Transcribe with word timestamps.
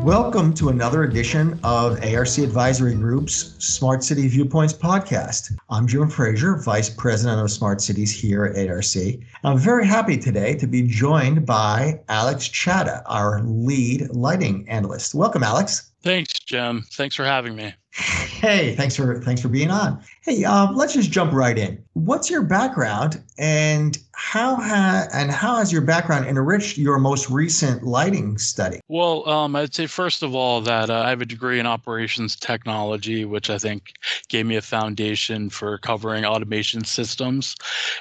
Welcome 0.07 0.53
to 0.53 0.69
another 0.69 1.03
edition 1.03 1.59
of 1.65 2.01
ARC 2.01 2.37
Advisory 2.37 2.95
Group's 2.95 3.55
Smart 3.59 4.05
City 4.05 4.29
Viewpoints 4.29 4.71
podcast. 4.71 5.51
I'm 5.69 5.85
Jim 5.85 6.09
Frazer, 6.09 6.55
Vice 6.55 6.89
President 6.89 7.41
of 7.41 7.51
Smart 7.51 7.81
Cities 7.81 8.09
here 8.09 8.45
at 8.45 8.69
ARC. 8.69 9.19
I'm 9.43 9.57
very 9.57 9.85
happy 9.85 10.17
today 10.17 10.55
to 10.55 10.65
be 10.65 10.83
joined 10.83 11.45
by 11.45 11.99
Alex 12.07 12.47
Chatha, 12.47 13.03
our 13.05 13.41
lead 13.41 14.09
lighting 14.11 14.65
analyst. 14.69 15.13
Welcome, 15.13 15.43
Alex. 15.43 15.91
Thanks, 16.07 16.39
Jim. 16.39 16.85
Thanks 16.93 17.15
for 17.17 17.25
having 17.25 17.53
me. 17.53 17.73
Hey, 17.91 18.75
thanks 18.75 18.95
for 18.95 19.19
thanks 19.23 19.41
for 19.41 19.49
being 19.49 19.69
on. 19.69 20.01
Hey, 20.21 20.45
um, 20.45 20.73
let's 20.73 20.93
just 20.93 21.11
jump 21.11 21.33
right 21.33 21.57
in. 21.57 21.83
What's 21.95 22.29
your 22.29 22.43
background, 22.43 23.21
and 23.37 23.97
how 24.13 24.55
ha- 24.55 25.07
and 25.11 25.31
how 25.31 25.57
has 25.57 25.73
your 25.73 25.81
background 25.81 26.25
enriched 26.25 26.77
your 26.77 26.97
most 26.97 27.29
recent 27.29 27.83
lighting 27.83 28.37
study? 28.37 28.79
Well, 28.87 29.27
um, 29.27 29.53
I'd 29.57 29.75
say 29.75 29.85
first 29.85 30.23
of 30.23 30.33
all 30.33 30.61
that 30.61 30.89
uh, 30.89 31.01
I 31.01 31.09
have 31.09 31.19
a 31.19 31.25
degree 31.25 31.59
in 31.59 31.65
operations 31.65 32.37
technology, 32.37 33.25
which 33.25 33.49
I 33.49 33.57
think 33.57 33.91
gave 34.29 34.45
me 34.45 34.55
a 34.55 34.61
foundation 34.61 35.49
for 35.49 35.77
covering 35.77 36.23
automation 36.23 36.85
systems. 36.85 37.53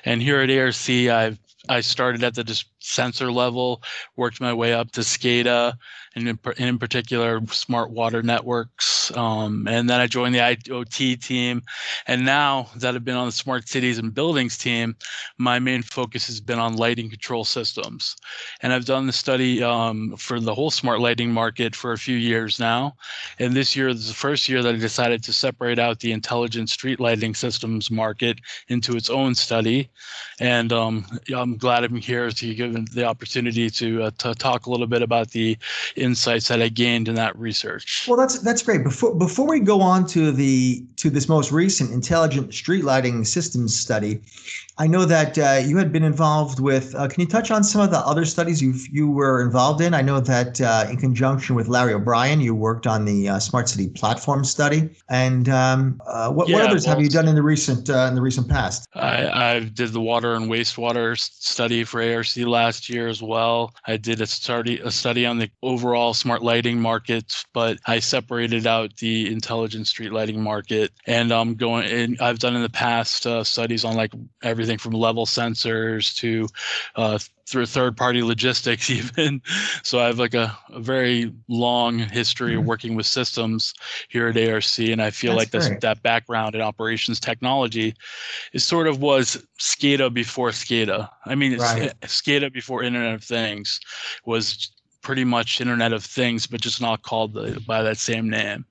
And 0.04 0.22
here 0.22 0.38
at 0.38 0.50
ARC, 0.50 0.88
I've 0.88 1.40
I 1.68 1.80
started 1.80 2.22
at 2.22 2.34
the 2.34 2.44
sensor 2.86 3.32
level, 3.32 3.82
worked 4.16 4.40
my 4.40 4.52
way 4.52 4.72
up 4.72 4.90
to 4.92 5.00
SCADA, 5.00 5.74
and 6.14 6.28
in, 6.28 6.38
in 6.56 6.78
particular, 6.78 7.40
smart 7.48 7.90
water 7.90 8.22
networks. 8.22 9.14
Um, 9.16 9.68
and 9.68 9.88
then 9.88 10.00
I 10.00 10.06
joined 10.06 10.34
the 10.34 10.38
IoT 10.38 11.22
team. 11.22 11.62
And 12.06 12.24
now 12.24 12.68
that 12.76 12.94
I've 12.94 13.04
been 13.04 13.16
on 13.16 13.26
the 13.26 13.32
smart 13.32 13.68
cities 13.68 13.98
and 13.98 14.14
buildings 14.14 14.56
team, 14.56 14.96
my 15.36 15.58
main 15.58 15.82
focus 15.82 16.26
has 16.26 16.40
been 16.40 16.58
on 16.58 16.76
lighting 16.76 17.10
control 17.10 17.44
systems. 17.44 18.16
And 18.62 18.72
I've 18.72 18.86
done 18.86 19.06
the 19.06 19.12
study 19.12 19.62
um, 19.62 20.16
for 20.16 20.40
the 20.40 20.54
whole 20.54 20.70
smart 20.70 21.00
lighting 21.00 21.30
market 21.32 21.76
for 21.76 21.92
a 21.92 21.98
few 21.98 22.16
years 22.16 22.58
now. 22.58 22.96
And 23.38 23.54
this 23.54 23.76
year 23.76 23.88
is 23.88 24.08
the 24.08 24.14
first 24.14 24.48
year 24.48 24.62
that 24.62 24.74
I 24.74 24.78
decided 24.78 25.22
to 25.24 25.32
separate 25.32 25.78
out 25.78 26.00
the 26.00 26.12
intelligent 26.12 26.70
street 26.70 26.98
lighting 26.98 27.34
systems 27.34 27.90
market 27.90 28.40
into 28.68 28.96
its 28.96 29.10
own 29.10 29.34
study. 29.34 29.90
And 30.40 30.72
um, 30.72 31.06
I'm 31.34 31.58
glad 31.58 31.84
I'm 31.84 31.96
here 31.96 32.30
to 32.30 32.54
give 32.54 32.72
the 32.84 33.04
opportunity 33.04 33.70
to, 33.70 34.04
uh, 34.04 34.10
to 34.18 34.34
talk 34.34 34.66
a 34.66 34.70
little 34.70 34.86
bit 34.86 35.02
about 35.02 35.30
the 35.30 35.56
insights 35.96 36.48
that 36.48 36.62
I 36.62 36.68
gained 36.68 37.08
in 37.08 37.14
that 37.14 37.36
research. 37.38 38.06
Well, 38.08 38.16
that's 38.16 38.38
that's 38.40 38.62
great. 38.62 38.84
Before 38.84 39.14
before 39.14 39.46
we 39.46 39.60
go 39.60 39.80
on 39.80 40.06
to 40.08 40.32
the 40.32 40.84
to 40.96 41.10
this 41.10 41.28
most 41.28 41.52
recent 41.52 41.92
intelligent 41.92 42.52
street 42.54 42.84
lighting 42.84 43.24
systems 43.24 43.76
study, 43.76 44.20
I 44.78 44.86
know 44.86 45.06
that 45.06 45.38
uh, 45.38 45.62
you 45.64 45.78
had 45.78 45.90
been 45.90 46.02
involved 46.02 46.60
with. 46.60 46.94
Uh, 46.94 47.08
can 47.08 47.22
you 47.22 47.26
touch 47.26 47.50
on 47.50 47.64
some 47.64 47.80
of 47.80 47.90
the 47.90 47.98
other 47.98 48.26
studies 48.26 48.60
you 48.60 48.74
you 48.90 49.10
were 49.10 49.40
involved 49.40 49.80
in? 49.80 49.94
I 49.94 50.02
know 50.02 50.20
that 50.20 50.60
uh, 50.60 50.86
in 50.90 50.98
conjunction 50.98 51.56
with 51.56 51.68
Larry 51.68 51.94
O'Brien, 51.94 52.40
you 52.40 52.54
worked 52.54 52.86
on 52.86 53.06
the 53.06 53.30
uh, 53.30 53.38
Smart 53.38 53.70
City 53.70 53.88
Platform 53.88 54.44
study. 54.44 54.90
And 55.08 55.48
um, 55.48 56.00
uh, 56.06 56.30
what, 56.30 56.48
yeah, 56.48 56.56
what 56.56 56.66
others 56.66 56.84
well, 56.84 56.96
have 56.96 57.02
you 57.02 57.08
done 57.08 57.26
in 57.26 57.34
the 57.34 57.42
recent 57.42 57.88
uh, 57.88 58.06
in 58.08 58.14
the 58.14 58.20
recent 58.20 58.48
past? 58.48 58.86
I, 58.94 59.54
I 59.54 59.60
did 59.60 59.94
the 59.94 60.00
water 60.00 60.34
and 60.34 60.50
wastewater 60.50 61.18
study 61.18 61.82
for 61.84 62.02
ARC 62.02 62.36
last 62.36 62.90
year 62.90 63.08
as 63.08 63.22
well. 63.22 63.72
I 63.86 63.96
did 63.96 64.20
a 64.20 64.26
study 64.26 64.78
a 64.80 64.90
study 64.90 65.24
on 65.24 65.38
the 65.38 65.50
overall 65.62 66.12
smart 66.12 66.42
lighting 66.42 66.78
market, 66.78 67.32
but 67.54 67.78
I 67.86 67.98
separated 68.00 68.66
out 68.66 68.94
the 68.98 69.32
intelligent 69.32 69.86
street 69.86 70.12
lighting 70.12 70.42
market. 70.42 70.92
And 71.06 71.32
I'm 71.32 71.54
going. 71.54 71.86
And 71.90 72.20
I've 72.20 72.40
done 72.40 72.54
in 72.54 72.60
the 72.60 72.68
past 72.68 73.26
studies 73.44 73.82
on 73.82 73.94
like 73.94 74.12
everything 74.42 74.65
everything 74.66 74.78
from 74.78 74.98
level 74.98 75.26
sensors 75.26 76.14
to 76.16 76.48
uh, 76.96 77.18
through 77.46 77.66
third 77.66 77.96
party 77.96 78.22
logistics 78.22 78.90
even 79.00 79.40
so 79.82 80.00
i 80.00 80.06
have 80.06 80.18
like 80.18 80.34
a, 80.34 80.56
a 80.70 80.80
very 80.80 81.32
long 81.48 81.98
history 81.98 82.52
mm-hmm. 82.52 82.60
of 82.60 82.66
working 82.66 82.96
with 82.96 83.06
systems 83.06 83.74
here 84.08 84.28
at 84.28 84.36
arc 84.36 84.64
and 84.78 85.00
i 85.00 85.10
feel 85.10 85.36
That's 85.36 85.54
like 85.54 85.70
this, 85.70 85.80
that 85.80 86.02
background 86.02 86.54
in 86.54 86.60
operations 86.60 87.20
technology 87.20 87.94
is 88.52 88.64
sort 88.64 88.88
of 88.88 89.00
was 89.00 89.44
scada 89.58 90.12
before 90.12 90.50
scada 90.50 91.08
i 91.24 91.34
mean 91.34 91.56
right. 91.58 91.92
scada 92.02 92.52
before 92.52 92.82
internet 92.82 93.14
of 93.14 93.22
things 93.22 93.80
was 94.24 94.72
pretty 95.02 95.24
much 95.24 95.60
internet 95.60 95.92
of 95.92 96.04
things 96.04 96.46
but 96.48 96.60
just 96.60 96.80
not 96.80 97.02
called 97.02 97.34
the, 97.34 97.62
by 97.66 97.82
that 97.82 97.98
same 97.98 98.28
name 98.28 98.64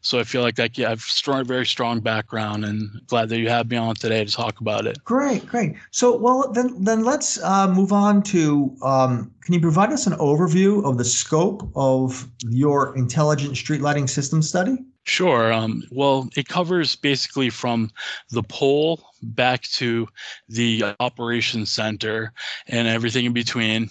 so 0.00 0.18
I 0.18 0.24
feel 0.24 0.42
like 0.42 0.56
that 0.56 0.76
yeah, 0.76 0.90
I've 0.90 1.02
strong, 1.02 1.44
very 1.44 1.66
strong 1.66 2.00
background, 2.00 2.64
and 2.64 3.00
glad 3.06 3.28
that 3.30 3.38
you 3.38 3.48
have 3.48 3.70
me 3.70 3.76
on 3.76 3.94
today 3.94 4.24
to 4.24 4.32
talk 4.32 4.60
about 4.60 4.86
it. 4.86 5.02
Great, 5.04 5.46
great. 5.46 5.74
So 5.90 6.16
well, 6.16 6.50
then 6.52 6.82
then 6.82 7.04
let's 7.04 7.42
uh, 7.42 7.68
move 7.68 7.92
on 7.92 8.22
to. 8.24 8.76
Um, 8.82 9.32
can 9.42 9.54
you 9.54 9.60
provide 9.60 9.92
us 9.92 10.06
an 10.06 10.14
overview 10.14 10.84
of 10.84 10.98
the 10.98 11.04
scope 11.04 11.70
of 11.76 12.28
your 12.48 12.96
intelligent 12.96 13.56
street 13.56 13.80
lighting 13.80 14.08
system 14.08 14.42
study? 14.42 14.78
Sure. 15.06 15.52
Um, 15.52 15.84
well, 15.92 16.28
it 16.36 16.48
covers 16.48 16.96
basically 16.96 17.48
from 17.48 17.92
the 18.30 18.42
pole 18.42 19.00
back 19.22 19.62
to 19.62 20.08
the 20.48 20.82
operation 20.98 21.64
center 21.64 22.32
and 22.66 22.88
everything 22.88 23.24
in 23.24 23.32
between 23.32 23.88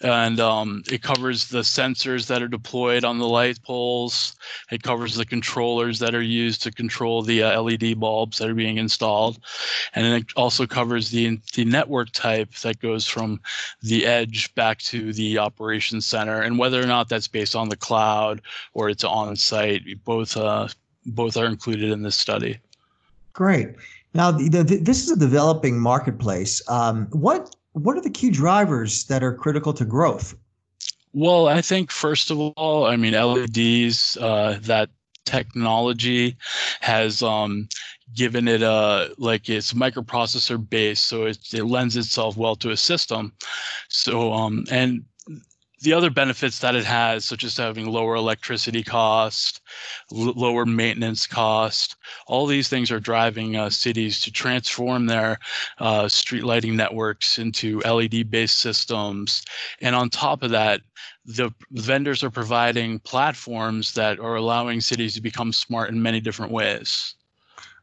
and 0.00 0.40
um, 0.40 0.82
it 0.90 1.02
covers 1.02 1.48
the 1.48 1.60
sensors 1.60 2.26
that 2.26 2.42
are 2.42 2.48
deployed 2.48 3.04
on 3.04 3.18
the 3.18 3.28
light 3.28 3.62
poles. 3.62 4.36
It 4.70 4.82
covers 4.82 5.14
the 5.14 5.24
controllers 5.24 5.98
that 6.00 6.14
are 6.14 6.22
used 6.22 6.62
to 6.62 6.70
control 6.70 7.22
the 7.22 7.42
uh, 7.42 7.62
LED 7.62 8.00
bulbs 8.00 8.38
that 8.38 8.48
are 8.48 8.54
being 8.54 8.78
installed, 8.78 9.38
and 9.94 10.06
it 10.06 10.26
also 10.36 10.66
covers 10.66 11.10
the 11.10 11.38
the 11.54 11.64
network 11.64 12.10
type 12.10 12.52
that 12.62 12.80
goes 12.80 13.06
from 13.06 13.40
the 13.82 14.06
edge 14.06 14.54
back 14.54 14.78
to 14.78 15.12
the 15.12 15.38
operations 15.38 16.06
center, 16.06 16.40
and 16.40 16.58
whether 16.58 16.82
or 16.82 16.86
not 16.86 17.08
that's 17.08 17.28
based 17.28 17.54
on 17.54 17.68
the 17.68 17.76
cloud 17.76 18.40
or 18.74 18.88
it's 18.88 19.04
on 19.04 19.36
site. 19.36 19.82
Both 20.04 20.36
uh, 20.36 20.68
both 21.06 21.36
are 21.36 21.46
included 21.46 21.90
in 21.90 22.02
this 22.02 22.16
study. 22.16 22.58
Great. 23.32 23.76
Now, 24.14 24.30
the, 24.30 24.48
the, 24.48 24.76
this 24.76 25.04
is 25.04 25.10
a 25.10 25.16
developing 25.16 25.80
marketplace. 25.80 26.60
Um, 26.68 27.06
what 27.12 27.56
what 27.72 27.96
are 27.96 28.00
the 28.00 28.10
key 28.10 28.30
drivers 28.30 29.04
that 29.04 29.22
are 29.22 29.34
critical 29.34 29.72
to 29.74 29.84
growth? 29.84 30.34
Well, 31.12 31.48
I 31.48 31.60
think 31.60 31.90
first 31.90 32.30
of 32.30 32.38
all, 32.38 32.86
I 32.86 32.96
mean 32.96 33.14
LEDs. 33.14 34.16
Uh, 34.16 34.58
that 34.62 34.90
technology 35.24 36.36
has 36.80 37.22
um, 37.22 37.68
given 38.14 38.48
it 38.48 38.62
a 38.62 39.14
like 39.18 39.48
it's 39.48 39.72
microprocessor 39.72 40.68
based, 40.68 41.06
so 41.06 41.26
it, 41.26 41.38
it 41.52 41.64
lends 41.64 41.96
itself 41.96 42.36
well 42.36 42.56
to 42.56 42.70
a 42.70 42.76
system. 42.76 43.32
So 43.88 44.32
um, 44.32 44.64
and 44.70 45.04
the 45.82 45.92
other 45.92 46.10
benefits 46.10 46.60
that 46.60 46.74
it 46.74 46.84
has, 46.84 47.24
such 47.24 47.44
as 47.44 47.56
having 47.56 47.86
lower 47.86 48.14
electricity 48.14 48.82
cost, 48.82 49.60
l- 50.12 50.32
lower 50.36 50.64
maintenance 50.64 51.26
cost, 51.26 51.96
all 52.26 52.46
these 52.46 52.68
things 52.68 52.90
are 52.90 53.00
driving 53.00 53.56
uh, 53.56 53.68
cities 53.70 54.20
to 54.20 54.30
transform 54.32 55.06
their 55.06 55.38
uh, 55.78 56.08
street 56.08 56.44
lighting 56.44 56.76
networks 56.76 57.38
into 57.38 57.80
LED 57.80 58.30
based 58.30 58.58
systems. 58.60 59.44
And 59.80 59.94
on 59.94 60.08
top 60.10 60.42
of 60.42 60.50
that, 60.50 60.80
the 61.24 61.50
vendors 61.72 62.22
are 62.22 62.30
providing 62.30 62.98
platforms 63.00 63.92
that 63.94 64.18
are 64.18 64.36
allowing 64.36 64.80
cities 64.80 65.14
to 65.14 65.20
become 65.20 65.52
smart 65.52 65.90
in 65.90 66.02
many 66.02 66.20
different 66.20 66.52
ways. 66.52 67.14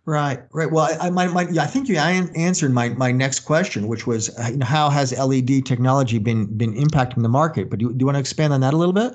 Right, 0.09 0.39
right. 0.53 0.71
Well, 0.71 0.85
I, 0.85 1.05
I, 1.05 1.09
my, 1.11 1.27
my, 1.27 1.41
I 1.61 1.67
think 1.67 1.87
you 1.87 1.97
answered 1.97 2.73
my, 2.73 2.89
my 2.89 3.11
next 3.11 3.41
question, 3.41 3.87
which 3.87 4.07
was 4.07 4.35
uh, 4.39 4.47
you 4.49 4.57
know, 4.57 4.65
how 4.65 4.89
has 4.89 5.15
LED 5.15 5.67
technology 5.67 6.17
been 6.17 6.47
been 6.57 6.73
impacting 6.73 7.21
the 7.21 7.29
market? 7.29 7.69
But 7.69 7.77
do 7.77 7.85
you, 7.85 7.93
do 7.93 7.97
you 7.99 8.05
want 8.07 8.15
to 8.15 8.19
expand 8.19 8.51
on 8.51 8.61
that 8.61 8.73
a 8.73 8.77
little 8.77 8.91
bit? 8.91 9.13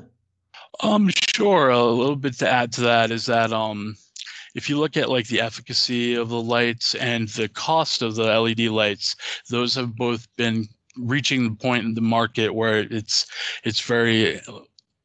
Um, 0.84 1.10
sure. 1.34 1.70
A 1.70 1.82
little 1.82 2.14
bit 2.14 2.34
to 2.34 2.48
add 2.48 2.70
to 2.74 2.82
that 2.82 3.10
is 3.10 3.26
that 3.26 3.52
um, 3.52 3.96
if 4.54 4.70
you 4.70 4.78
look 4.78 4.96
at 4.96 5.10
like 5.10 5.26
the 5.26 5.40
efficacy 5.40 6.14
of 6.14 6.28
the 6.28 6.40
lights 6.40 6.94
and 6.94 7.26
the 7.30 7.48
cost 7.48 8.00
of 8.00 8.14
the 8.14 8.40
LED 8.40 8.60
lights, 8.60 9.16
those 9.50 9.74
have 9.74 9.96
both 9.96 10.28
been 10.36 10.68
reaching 10.96 11.42
the 11.42 11.56
point 11.56 11.84
in 11.84 11.94
the 11.94 12.00
market 12.02 12.54
where 12.54 12.78
it's 12.78 13.26
it's 13.64 13.80
very 13.80 14.40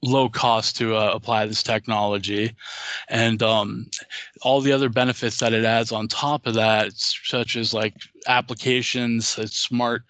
low 0.01 0.29
cost 0.29 0.77
to 0.77 0.95
uh, 0.95 1.11
apply 1.13 1.45
this 1.45 1.63
technology. 1.63 2.55
And 3.09 3.43
um, 3.43 3.89
all 4.41 4.61
the 4.61 4.71
other 4.71 4.89
benefits 4.89 5.39
that 5.39 5.53
it 5.53 5.65
adds 5.65 5.91
on 5.91 6.07
top 6.07 6.47
of 6.47 6.53
that 6.53 6.93
such 6.95 7.55
as 7.55 7.73
like 7.73 7.95
applications 8.27 9.27
smart 9.51 10.03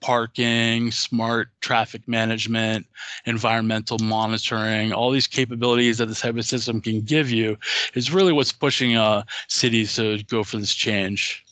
parking 0.00 0.90
smart 0.90 1.48
traffic 1.60 2.06
management 2.06 2.86
environmental 3.24 3.98
monitoring 3.98 4.92
all 4.92 5.10
these 5.10 5.26
capabilities 5.26 5.98
that 5.98 6.06
this 6.06 6.20
type 6.20 6.36
of 6.36 6.44
system 6.44 6.80
can 6.80 7.00
give 7.00 7.30
you 7.30 7.56
is 7.94 8.12
really 8.12 8.32
what's 8.32 8.52
pushing 8.52 8.96
uh, 8.96 9.22
cities 9.48 9.94
to 9.94 10.22
go 10.24 10.44
for 10.44 10.58
this 10.58 10.74
change. 10.74 11.42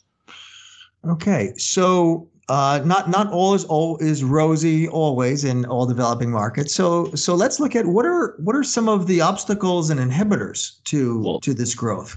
Okay 1.05 1.53
so 1.57 2.29
uh, 2.49 2.81
not 2.83 3.09
not 3.09 3.31
all 3.31 3.53
is 3.53 3.63
all 3.65 3.97
is 3.97 4.23
rosy 4.23 4.87
always 4.87 5.43
in 5.43 5.65
all 5.65 5.85
developing 5.85 6.29
markets. 6.31 6.73
So 6.73 7.13
so 7.15 7.35
let's 7.35 7.59
look 7.59 7.75
at 7.75 7.85
what 7.85 8.05
are 8.05 8.35
what 8.37 8.55
are 8.55 8.63
some 8.63 8.89
of 8.89 9.07
the 9.07 9.21
obstacles 9.21 9.89
and 9.89 9.99
inhibitors 9.99 10.83
to 10.85 11.21
well, 11.21 11.39
to 11.39 11.53
this 11.53 11.73
growth. 11.73 12.15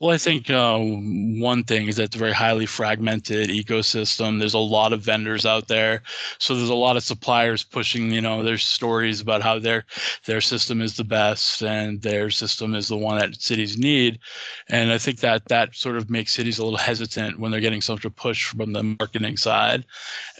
Well, 0.00 0.12
I 0.14 0.18
think 0.18 0.48
uh, 0.48 0.78
one 0.78 1.64
thing 1.64 1.88
is 1.88 1.96
that 1.96 2.04
it's 2.04 2.14
a 2.14 2.20
very 2.20 2.32
highly 2.32 2.66
fragmented 2.66 3.48
ecosystem. 3.50 4.38
There's 4.38 4.54
a 4.54 4.58
lot 4.58 4.92
of 4.92 5.00
vendors 5.00 5.44
out 5.44 5.66
there, 5.66 6.02
so 6.38 6.54
there's 6.54 6.68
a 6.68 6.74
lot 6.76 6.96
of 6.96 7.02
suppliers 7.02 7.64
pushing. 7.64 8.12
You 8.12 8.20
know, 8.20 8.44
there's 8.44 8.62
stories 8.62 9.20
about 9.20 9.42
how 9.42 9.58
their 9.58 9.86
their 10.24 10.40
system 10.40 10.82
is 10.82 10.96
the 10.96 11.02
best 11.02 11.62
and 11.64 12.00
their 12.00 12.30
system 12.30 12.76
is 12.76 12.86
the 12.86 12.96
one 12.96 13.18
that 13.18 13.42
cities 13.42 13.76
need, 13.76 14.20
and 14.68 14.92
I 14.92 14.98
think 14.98 15.18
that 15.18 15.46
that 15.48 15.74
sort 15.74 15.96
of 15.96 16.08
makes 16.08 16.32
cities 16.32 16.60
a 16.60 16.64
little 16.64 16.78
hesitant 16.78 17.40
when 17.40 17.50
they're 17.50 17.60
getting 17.60 17.80
such 17.80 18.04
a 18.04 18.10
push 18.10 18.44
from 18.46 18.72
the 18.74 18.84
marketing 18.84 19.36
side. 19.36 19.84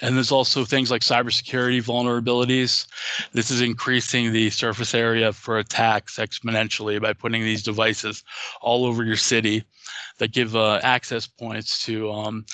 And 0.03 0.15
there's 0.15 0.31
also 0.31 0.65
things 0.65 0.89
like 0.93 1.03
cybersecurity 1.03 1.83
vulnerabilities. 1.83 2.87
This 3.33 3.51
is 3.51 3.61
increasing 3.61 4.33
the 4.33 4.51
surface 4.51 4.95
area 4.95 5.33
for 5.33 5.59
attacks 5.59 6.17
exponentially 6.19 7.03
by 7.03 7.13
putting 7.13 7.43
these 7.43 7.65
devices 7.65 8.23
all 8.61 8.85
over 8.85 9.03
your 9.03 9.17
city 9.17 9.48
that 10.19 10.33
give 10.33 10.55
uh, 10.57 10.81
access 10.83 11.27
points 11.27 11.85
to 11.87 12.11
um, 12.11 12.45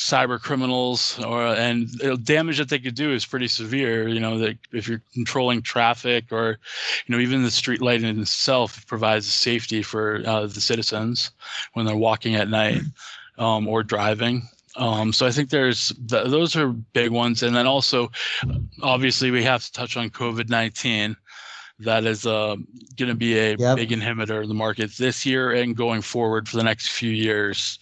cyber 0.00 0.40
criminals 0.40 1.18
or 1.22 1.46
and 1.46 1.88
the 1.98 2.16
damage 2.16 2.56
that 2.56 2.70
they 2.70 2.78
could 2.78 2.94
do 2.94 3.12
is 3.12 3.26
pretty 3.26 3.48
severe. 3.48 4.08
You 4.08 4.20
know 4.20 4.38
that 4.38 4.56
if 4.72 4.88
you're 4.88 5.02
controlling 5.12 5.62
traffic 5.62 6.32
or 6.32 6.58
you 7.06 7.14
know 7.14 7.20
even 7.20 7.42
the 7.42 7.50
street 7.50 7.82
lighting 7.82 8.18
itself 8.18 8.86
provides 8.86 9.30
safety 9.30 9.82
for 9.82 10.22
uh, 10.26 10.46
the 10.46 10.60
citizens 10.60 11.30
when 11.74 11.84
they're 11.84 11.96
walking 11.96 12.34
at 12.34 12.48
night 12.48 12.80
um, 13.38 13.68
or 13.68 13.82
driving. 13.82 14.48
Um, 14.76 15.12
so 15.12 15.26
I 15.26 15.32
think 15.32 15.50
there's 15.50 15.92
th- 16.08 16.28
those 16.28 16.56
are 16.56 16.68
big 16.68 17.10
ones, 17.10 17.42
and 17.42 17.54
then 17.54 17.66
also, 17.66 18.10
obviously, 18.82 19.30
we 19.30 19.42
have 19.42 19.64
to 19.64 19.72
touch 19.72 19.96
on 19.96 20.10
COVID 20.10 20.48
nineteen 20.48 21.16
that 21.80 22.04
is 22.04 22.26
uh, 22.26 22.56
going 22.96 23.08
to 23.08 23.14
be 23.14 23.38
a 23.38 23.56
yep. 23.56 23.76
big 23.76 23.90
inhibitor 23.90 24.42
in 24.42 24.48
the 24.48 24.54
market 24.54 24.92
this 24.92 25.24
year 25.24 25.52
and 25.52 25.76
going 25.76 26.02
forward 26.02 26.48
for 26.48 26.56
the 26.56 26.62
next 26.62 26.90
few 26.90 27.10
years. 27.10 27.78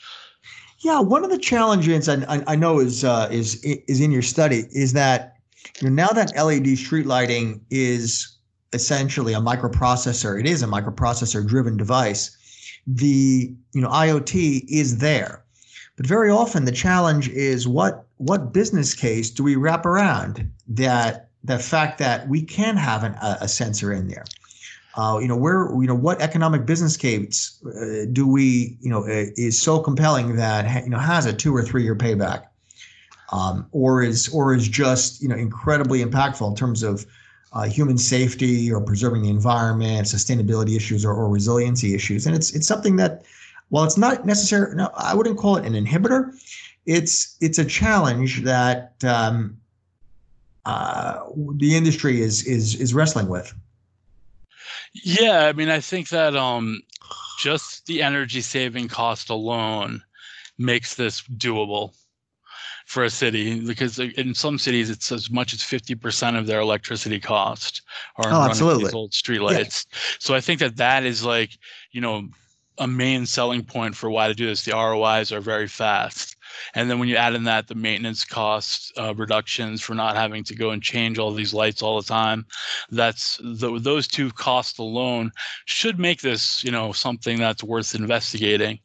Yeah, 0.80 1.00
one 1.00 1.24
of 1.24 1.30
the 1.30 1.38
challenges 1.38 2.08
I, 2.08 2.42
I 2.46 2.54
know 2.54 2.78
is 2.78 3.04
uh, 3.04 3.28
is 3.30 3.56
is 3.64 4.00
in 4.00 4.12
your 4.12 4.22
study 4.22 4.64
is 4.70 4.92
that 4.92 5.36
you 5.80 5.90
know 5.90 5.94
now 5.94 6.08
that 6.08 6.32
LED 6.36 6.78
street 6.78 7.06
lighting 7.06 7.60
is 7.70 8.36
essentially 8.72 9.32
a 9.32 9.40
microprocessor, 9.40 10.38
it 10.38 10.46
is 10.46 10.62
a 10.62 10.66
microprocessor 10.66 11.46
driven 11.46 11.76
device. 11.76 12.36
The 12.86 13.52
you 13.74 13.80
know 13.80 13.88
IoT 13.88 14.66
is 14.68 14.98
there, 14.98 15.44
but 15.96 16.06
very 16.06 16.30
often 16.30 16.64
the 16.64 16.72
challenge 16.72 17.28
is 17.30 17.66
what 17.66 18.06
what 18.18 18.52
business 18.52 18.94
case 18.94 19.30
do 19.30 19.42
we 19.42 19.56
wrap 19.56 19.84
around 19.84 20.48
that 20.68 21.27
the 21.48 21.58
fact 21.58 21.98
that 21.98 22.28
we 22.28 22.42
can 22.42 22.76
have 22.76 23.02
an, 23.02 23.14
a, 23.14 23.38
a, 23.42 23.48
sensor 23.48 23.92
in 23.92 24.06
there. 24.06 24.24
Uh, 24.94 25.18
you 25.20 25.26
know, 25.26 25.36
where 25.36 25.70
you 25.80 25.86
know 25.86 25.94
what 25.94 26.20
economic 26.20 26.66
business 26.66 26.96
case 26.96 27.60
uh, 27.66 28.04
do 28.12 28.26
we 28.26 28.76
you 28.80 28.90
know 28.90 29.04
uh, 29.04 29.26
is 29.36 29.60
so 29.60 29.80
compelling 29.80 30.36
that 30.36 30.84
you 30.84 30.90
know 30.90 30.98
has 30.98 31.24
a 31.24 31.32
two 31.32 31.54
or 31.54 31.62
three 31.62 31.84
year 31.84 31.94
payback, 31.94 32.46
um, 33.32 33.66
or 33.72 34.02
is 34.02 34.28
or 34.30 34.54
is 34.54 34.68
just 34.68 35.22
you 35.22 35.28
know 35.28 35.36
incredibly 35.36 36.04
impactful 36.04 36.48
in 36.48 36.56
terms 36.56 36.82
of 36.82 37.06
uh, 37.52 37.64
human 37.64 37.96
safety 37.96 38.70
or 38.72 38.80
preserving 38.80 39.22
the 39.22 39.30
environment, 39.30 40.06
sustainability 40.06 40.76
issues, 40.76 41.04
or, 41.04 41.14
or 41.14 41.28
resiliency 41.28 41.94
issues, 41.94 42.26
and 42.26 42.34
it's 42.34 42.54
it's 42.54 42.66
something 42.66 42.96
that 42.96 43.24
while 43.68 43.84
it's 43.84 43.98
not 43.98 44.26
necessary, 44.26 44.74
no, 44.74 44.90
I 44.96 45.14
wouldn't 45.14 45.38
call 45.38 45.56
it 45.56 45.64
an 45.64 45.74
inhibitor. 45.74 46.32
It's 46.86 47.36
it's 47.40 47.58
a 47.58 47.64
challenge 47.64 48.42
that 48.42 48.94
um, 49.04 49.58
uh, 50.68 51.24
the 51.54 51.74
industry 51.74 52.20
is 52.20 52.44
is 52.44 52.74
is 52.74 52.92
wrestling 52.92 53.28
with. 53.28 53.54
Yeah, 54.92 55.46
I 55.46 55.52
mean, 55.52 55.70
I 55.70 55.80
think 55.80 56.10
that 56.10 56.36
um, 56.36 56.82
just 57.38 57.86
the 57.86 58.02
energy 58.02 58.42
saving 58.42 58.88
cost 58.88 59.30
alone 59.30 60.02
makes 60.58 60.94
this 60.94 61.22
doable 61.22 61.94
for 62.84 63.04
a 63.04 63.10
city 63.10 63.60
because 63.60 63.98
in 63.98 64.34
some 64.34 64.58
cities 64.58 64.90
it's 64.90 65.12
as 65.12 65.30
much 65.30 65.52
as 65.52 65.60
50% 65.60 66.38
of 66.38 66.46
their 66.46 66.60
electricity 66.60 67.20
cost 67.20 67.82
are 68.16 68.28
oh, 68.28 68.46
running 68.46 68.78
these 68.78 68.94
old 68.94 69.12
streetlights. 69.12 69.86
Yeah. 69.90 69.98
So 70.18 70.34
I 70.34 70.40
think 70.40 70.60
that 70.60 70.76
that 70.76 71.04
is 71.04 71.22
like, 71.22 71.50
you 71.92 72.00
know, 72.00 72.28
a 72.78 72.86
main 72.86 73.26
selling 73.26 73.62
point 73.62 73.94
for 73.94 74.10
why 74.10 74.28
to 74.28 74.34
do 74.34 74.46
this. 74.46 74.64
The 74.64 74.72
ROIs 74.72 75.32
are 75.32 75.40
very 75.40 75.68
fast. 75.68 76.36
And 76.75 76.90
then 76.90 76.99
when 76.99 77.08
you 77.08 77.16
add 77.16 77.34
in 77.34 77.44
that 77.44 77.69
the 77.69 77.75
maintenance 77.75 78.25
cost 78.25 78.93
uh, 78.99 79.14
reductions 79.14 79.81
for 79.81 79.94
not 79.94 80.16
having 80.16 80.44
to 80.44 80.55
go 80.55 80.70
and 80.70 80.82
change 80.82 81.19
all 81.19 81.32
these 81.32 81.55
lights 81.55 81.82
all 81.82 82.00
the 82.00 82.06
time, 82.06 82.46
that's 82.90 83.38
the, 83.43 83.78
those 83.78 84.06
two 84.06 84.31
costs 84.32 84.78
alone 84.78 85.32
should 85.64 85.99
make 85.99 86.20
this 86.20 86.62
you 86.64 86.70
know 86.70 86.93
something 86.93 87.38
that's 87.38 87.64
worth 87.64 87.94
investigating. 87.94 88.78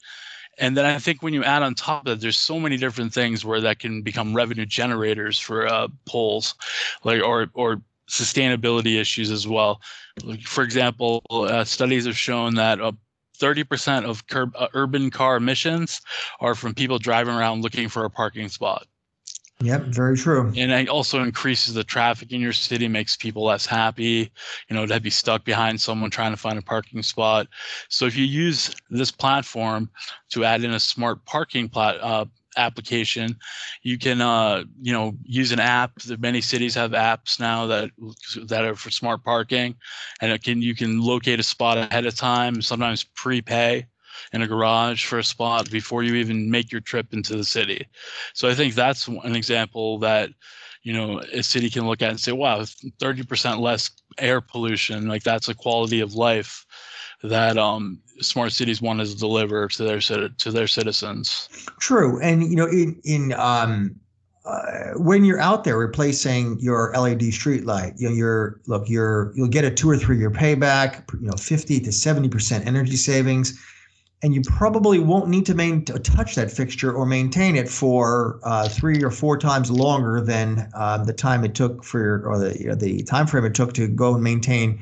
And 0.59 0.77
then 0.77 0.85
I 0.85 0.99
think 0.99 1.23
when 1.23 1.33
you 1.33 1.43
add 1.43 1.63
on 1.63 1.73
top 1.73 2.01
of 2.01 2.05
that, 2.05 2.21
there's 2.21 2.37
so 2.37 2.59
many 2.59 2.77
different 2.77 3.11
things 3.11 3.43
where 3.43 3.61
that 3.61 3.79
can 3.79 4.03
become 4.03 4.35
revenue 4.35 4.65
generators 4.65 5.39
for 5.39 5.67
uh, 5.67 5.87
poles, 6.05 6.55
like 7.03 7.23
or 7.23 7.47
or 7.53 7.81
sustainability 8.09 8.99
issues 8.99 9.31
as 9.31 9.47
well. 9.47 9.81
For 10.43 10.63
example, 10.63 11.23
uh, 11.29 11.63
studies 11.63 12.05
have 12.05 12.17
shown 12.17 12.55
that 12.55 12.79
30% 13.43 14.05
of 14.05 14.25
curb, 14.27 14.53
uh, 14.57 14.67
urban 14.73 15.11
car 15.11 15.35
emissions 15.35 16.01
are 16.39 16.55
from 16.55 16.73
people 16.73 16.97
driving 16.97 17.35
around 17.35 17.61
looking 17.61 17.89
for 17.89 18.05
a 18.05 18.09
parking 18.09 18.47
spot. 18.47 18.87
Yep, 19.61 19.83
very 19.87 20.17
true. 20.17 20.51
And 20.57 20.71
it 20.71 20.89
also 20.89 21.21
increases 21.23 21.73
the 21.73 21.83
traffic 21.83 22.31
in 22.31 22.41
your 22.41 22.53
city, 22.53 22.87
makes 22.87 23.15
people 23.15 23.45
less 23.45 23.65
happy, 23.65 24.31
you 24.69 24.75
know, 24.75 24.85
to 24.85 24.99
be 24.99 25.09
stuck 25.09 25.45
behind 25.45 25.79
someone 25.79 26.09
trying 26.09 26.31
to 26.31 26.37
find 26.37 26.57
a 26.57 26.61
parking 26.61 27.03
spot. 27.03 27.47
So 27.87 28.05
if 28.05 28.17
you 28.17 28.25
use 28.25 28.75
this 28.89 29.11
platform 29.11 29.89
to 30.31 30.43
add 30.43 30.63
in 30.63 30.71
a 30.71 30.79
smart 30.79 31.23
parking 31.25 31.69
plat, 31.69 31.95
uh, 32.01 32.25
application. 32.57 33.35
You 33.83 33.97
can, 33.97 34.21
uh, 34.21 34.63
you 34.81 34.93
know, 34.93 35.13
use 35.23 35.51
an 35.51 35.59
app. 35.59 35.91
Many 36.19 36.41
cities 36.41 36.75
have 36.75 36.91
apps 36.91 37.39
now 37.39 37.65
that 37.67 37.89
that 38.45 38.65
are 38.65 38.75
for 38.75 38.91
smart 38.91 39.23
parking, 39.23 39.75
and 40.21 40.31
it 40.31 40.43
can 40.43 40.61
you 40.61 40.75
can 40.75 41.01
locate 41.01 41.39
a 41.39 41.43
spot 41.43 41.77
ahead 41.77 42.05
of 42.05 42.15
time. 42.15 42.61
Sometimes 42.61 43.03
prepay 43.03 43.87
in 44.31 44.41
a 44.41 44.47
garage 44.47 45.05
for 45.05 45.19
a 45.19 45.23
spot 45.23 45.69
before 45.71 46.03
you 46.03 46.15
even 46.15 46.49
make 46.49 46.71
your 46.71 46.81
trip 46.81 47.13
into 47.13 47.35
the 47.35 47.43
city. 47.43 47.87
So 48.33 48.47
I 48.47 48.53
think 48.53 48.75
that's 48.75 49.07
an 49.07 49.35
example 49.35 49.99
that 49.99 50.29
you 50.83 50.93
know 50.93 51.19
a 51.31 51.43
city 51.43 51.69
can 51.69 51.87
look 51.87 52.01
at 52.01 52.09
and 52.09 52.19
say, 52.19 52.31
wow, 52.31 52.61
30% 52.61 53.59
less 53.59 53.91
air 54.17 54.41
pollution. 54.41 55.07
Like 55.07 55.23
that's 55.23 55.49
a 55.49 55.55
quality 55.55 55.99
of 55.99 56.15
life 56.15 56.65
that 57.23 57.57
um, 57.57 58.01
smart 58.23 58.51
cities 58.51 58.81
want 58.81 58.99
to 58.99 59.17
deliver 59.17 59.67
to 59.67 59.83
their 59.83 59.99
to 59.99 60.51
their 60.51 60.67
citizens. 60.67 61.49
True, 61.79 62.19
and 62.21 62.43
you 62.43 62.55
know, 62.55 62.67
in 62.67 62.99
in 63.03 63.33
um, 63.33 63.95
uh, 64.45 64.91
when 64.97 65.23
you're 65.23 65.39
out 65.39 65.63
there 65.63 65.77
replacing 65.77 66.59
your 66.59 66.93
LED 66.97 67.33
street 67.33 67.65
light, 67.65 67.93
you 67.97 68.09
know, 68.09 68.15
you're 68.15 68.59
look, 68.67 68.89
you're 68.89 69.31
you'll 69.35 69.47
get 69.47 69.63
a 69.63 69.71
two 69.71 69.89
or 69.89 69.97
three 69.97 70.17
year 70.17 70.31
payback. 70.31 71.03
You 71.13 71.27
know, 71.27 71.37
fifty 71.37 71.79
to 71.79 71.91
seventy 71.91 72.27
percent 72.27 72.67
energy 72.67 72.97
savings, 72.97 73.57
and 74.21 74.33
you 74.33 74.41
probably 74.41 74.99
won't 74.99 75.29
need 75.29 75.45
to 75.45 75.53
main, 75.53 75.85
to 75.85 75.97
touch 75.97 76.35
that 76.35 76.51
fixture 76.51 76.91
or 76.91 77.05
maintain 77.05 77.55
it 77.55 77.69
for 77.69 78.39
uh, 78.43 78.67
three 78.67 79.03
or 79.03 79.11
four 79.11 79.37
times 79.37 79.71
longer 79.71 80.19
than 80.19 80.69
uh, 80.75 81.03
the 81.03 81.13
time 81.13 81.45
it 81.45 81.55
took 81.55 81.83
for 81.83 82.27
or 82.27 82.37
the 82.37 82.59
you 82.59 82.67
know, 82.67 82.75
the 82.75 83.03
time 83.03 83.27
frame 83.27 83.45
it 83.45 83.55
took 83.55 83.73
to 83.73 83.87
go 83.87 84.13
and 84.13 84.23
maintain 84.23 84.79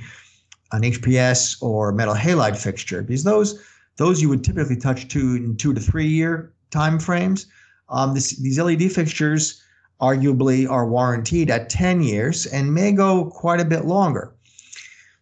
an 0.71 0.83
HPS 0.83 1.61
or 1.61 1.91
metal 1.91 2.15
halide 2.15 2.57
fixture 2.57 3.01
because 3.01 3.23
those 3.23 3.61
those 3.97 4.21
you 4.21 4.29
would 4.29 4.43
typically 4.43 4.77
touch 4.77 5.07
two 5.07 5.35
in 5.35 5.57
two 5.57 5.73
to 5.73 5.79
three 5.79 6.07
year 6.07 6.53
time 6.69 6.99
frames. 6.99 7.45
Um, 7.89 8.13
this, 8.13 8.37
these 8.37 8.57
LED 8.57 8.91
fixtures 8.91 9.61
arguably 9.99 10.69
are 10.69 10.87
warranted 10.87 11.49
at 11.49 11.69
10 11.69 12.01
years 12.01 12.45
and 12.47 12.73
may 12.73 12.91
go 12.91 13.25
quite 13.25 13.59
a 13.59 13.65
bit 13.65 13.85
longer. 13.85 14.33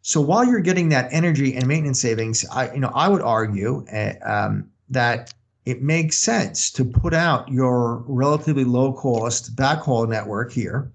So 0.01 0.21
while 0.21 0.45
you're 0.45 0.61
getting 0.61 0.89
that 0.89 1.09
energy 1.11 1.55
and 1.55 1.67
maintenance 1.67 1.99
savings, 1.99 2.45
I 2.51 2.71
you 2.73 2.79
know 2.79 2.91
I 2.95 3.07
would 3.09 3.21
argue 3.21 3.85
uh, 3.93 4.13
um, 4.23 4.69
that 4.89 5.33
it 5.65 5.83
makes 5.83 6.17
sense 6.17 6.71
to 6.71 6.85
put 6.85 7.13
out 7.13 7.49
your 7.49 8.03
relatively 8.07 8.63
low 8.63 8.93
cost 8.93 9.55
backhaul 9.55 10.07
network 10.07 10.51
here, 10.51 10.91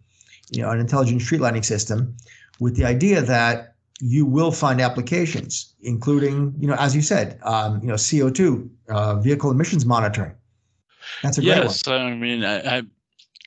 you 0.50 0.62
know, 0.62 0.70
an 0.70 0.80
intelligent 0.80 1.23
street 1.23 1.40
lighting 1.40 1.62
system 1.62 2.16
with 2.58 2.76
the 2.76 2.84
idea 2.84 3.20
that 3.20 3.73
you 4.06 4.26
will 4.26 4.52
find 4.52 4.82
applications, 4.82 5.75
including, 5.80 6.54
you 6.58 6.68
know, 6.68 6.75
as 6.75 6.94
you 6.94 7.00
said, 7.00 7.38
um, 7.42 7.80
you 7.80 7.88
know, 7.88 7.94
CO2, 7.94 8.68
uh, 8.90 9.14
vehicle 9.16 9.50
emissions 9.50 9.87
monitoring. 9.87 10.34
That's 11.23 11.38
a 11.38 11.40
great 11.40 11.56
yes, 11.56 11.87
one. 11.87 12.02
I 12.02 12.14
mean, 12.14 12.44
I, 12.44 12.82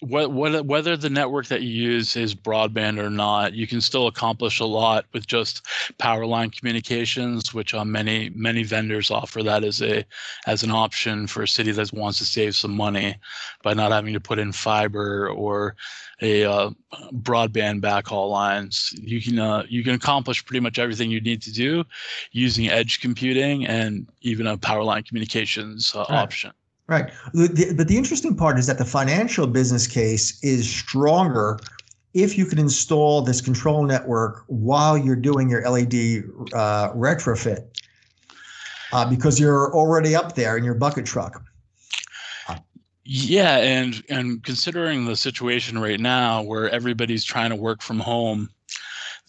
I 0.03 0.25
whether 0.27 0.95
the 0.95 1.09
network 1.09 1.47
that 1.47 1.63
you 1.63 1.69
use 1.69 2.15
is 2.15 2.35
broadband 2.35 2.99
or 2.99 3.09
not, 3.09 3.53
you 3.53 3.65
can 3.65 3.81
still 3.81 4.05
accomplish 4.05 4.59
a 4.59 4.65
lot 4.65 5.05
with 5.11 5.25
just 5.25 5.65
power 5.97 6.25
line 6.25 6.51
communications, 6.51 7.51
which 7.51 7.73
on 7.73 7.91
many 7.91 8.29
many 8.35 8.61
vendors 8.61 9.09
offer 9.09 9.41
that 9.41 9.63
as 9.63 9.81
a 9.81 10.05
as 10.45 10.61
an 10.61 10.69
option 10.69 11.25
for 11.25 11.41
a 11.41 11.47
city 11.47 11.71
that 11.71 11.91
wants 11.93 12.19
to 12.19 12.25
save 12.25 12.55
some 12.55 12.75
money 12.75 13.15
by 13.63 13.73
not 13.73 13.91
having 13.91 14.13
to 14.13 14.19
put 14.19 14.37
in 14.37 14.51
fiber 14.51 15.29
or 15.29 15.75
a 16.21 16.43
uh, 16.43 16.69
broadband 17.13 17.81
backhaul 17.81 18.29
lines. 18.29 18.93
You 19.01 19.19
can 19.19 19.39
uh, 19.39 19.63
you 19.67 19.83
can 19.83 19.95
accomplish 19.95 20.45
pretty 20.45 20.59
much 20.59 20.77
everything 20.77 21.09
you 21.09 21.21
need 21.21 21.41
to 21.41 21.51
do 21.51 21.83
using 22.31 22.69
edge 22.69 23.01
computing 23.01 23.65
and 23.65 24.07
even 24.21 24.45
a 24.45 24.57
power 24.57 24.83
line 24.83 25.03
communications 25.03 25.95
uh, 25.95 26.05
right. 26.09 26.19
option. 26.19 26.51
Right. 26.87 27.11
The, 27.33 27.73
but 27.75 27.89
the 27.89 27.97
interesting 27.97 28.35
part 28.35 28.57
is 28.57 28.65
that 28.67 28.77
the 28.77 28.85
financial 28.85 29.45
business 29.45 29.87
case 29.87 30.41
is 30.41 30.69
stronger 30.69 31.59
if 32.13 32.37
you 32.37 32.45
can 32.45 32.59
install 32.59 33.21
this 33.21 33.41
control 33.41 33.83
network 33.83 34.43
while 34.47 34.97
you're 34.97 35.17
doing 35.17 35.49
your 35.49 35.69
LED 35.69 36.23
uh, 36.53 36.93
retrofit 36.93 37.65
uh, 38.93 39.09
because 39.09 39.39
you're 39.39 39.75
already 39.75 40.15
up 40.15 40.35
there 40.35 40.57
in 40.57 40.63
your 40.63 40.75
bucket 40.75 41.05
truck. 41.05 41.43
Yeah, 43.09 43.57
and 43.59 44.03
and 44.09 44.43
considering 44.43 45.05
the 45.05 45.15
situation 45.15 45.79
right 45.79 45.99
now 45.99 46.41
where 46.41 46.69
everybody's 46.69 47.23
trying 47.23 47.51
to 47.51 47.55
work 47.55 47.81
from 47.81 47.99
home, 47.99 48.49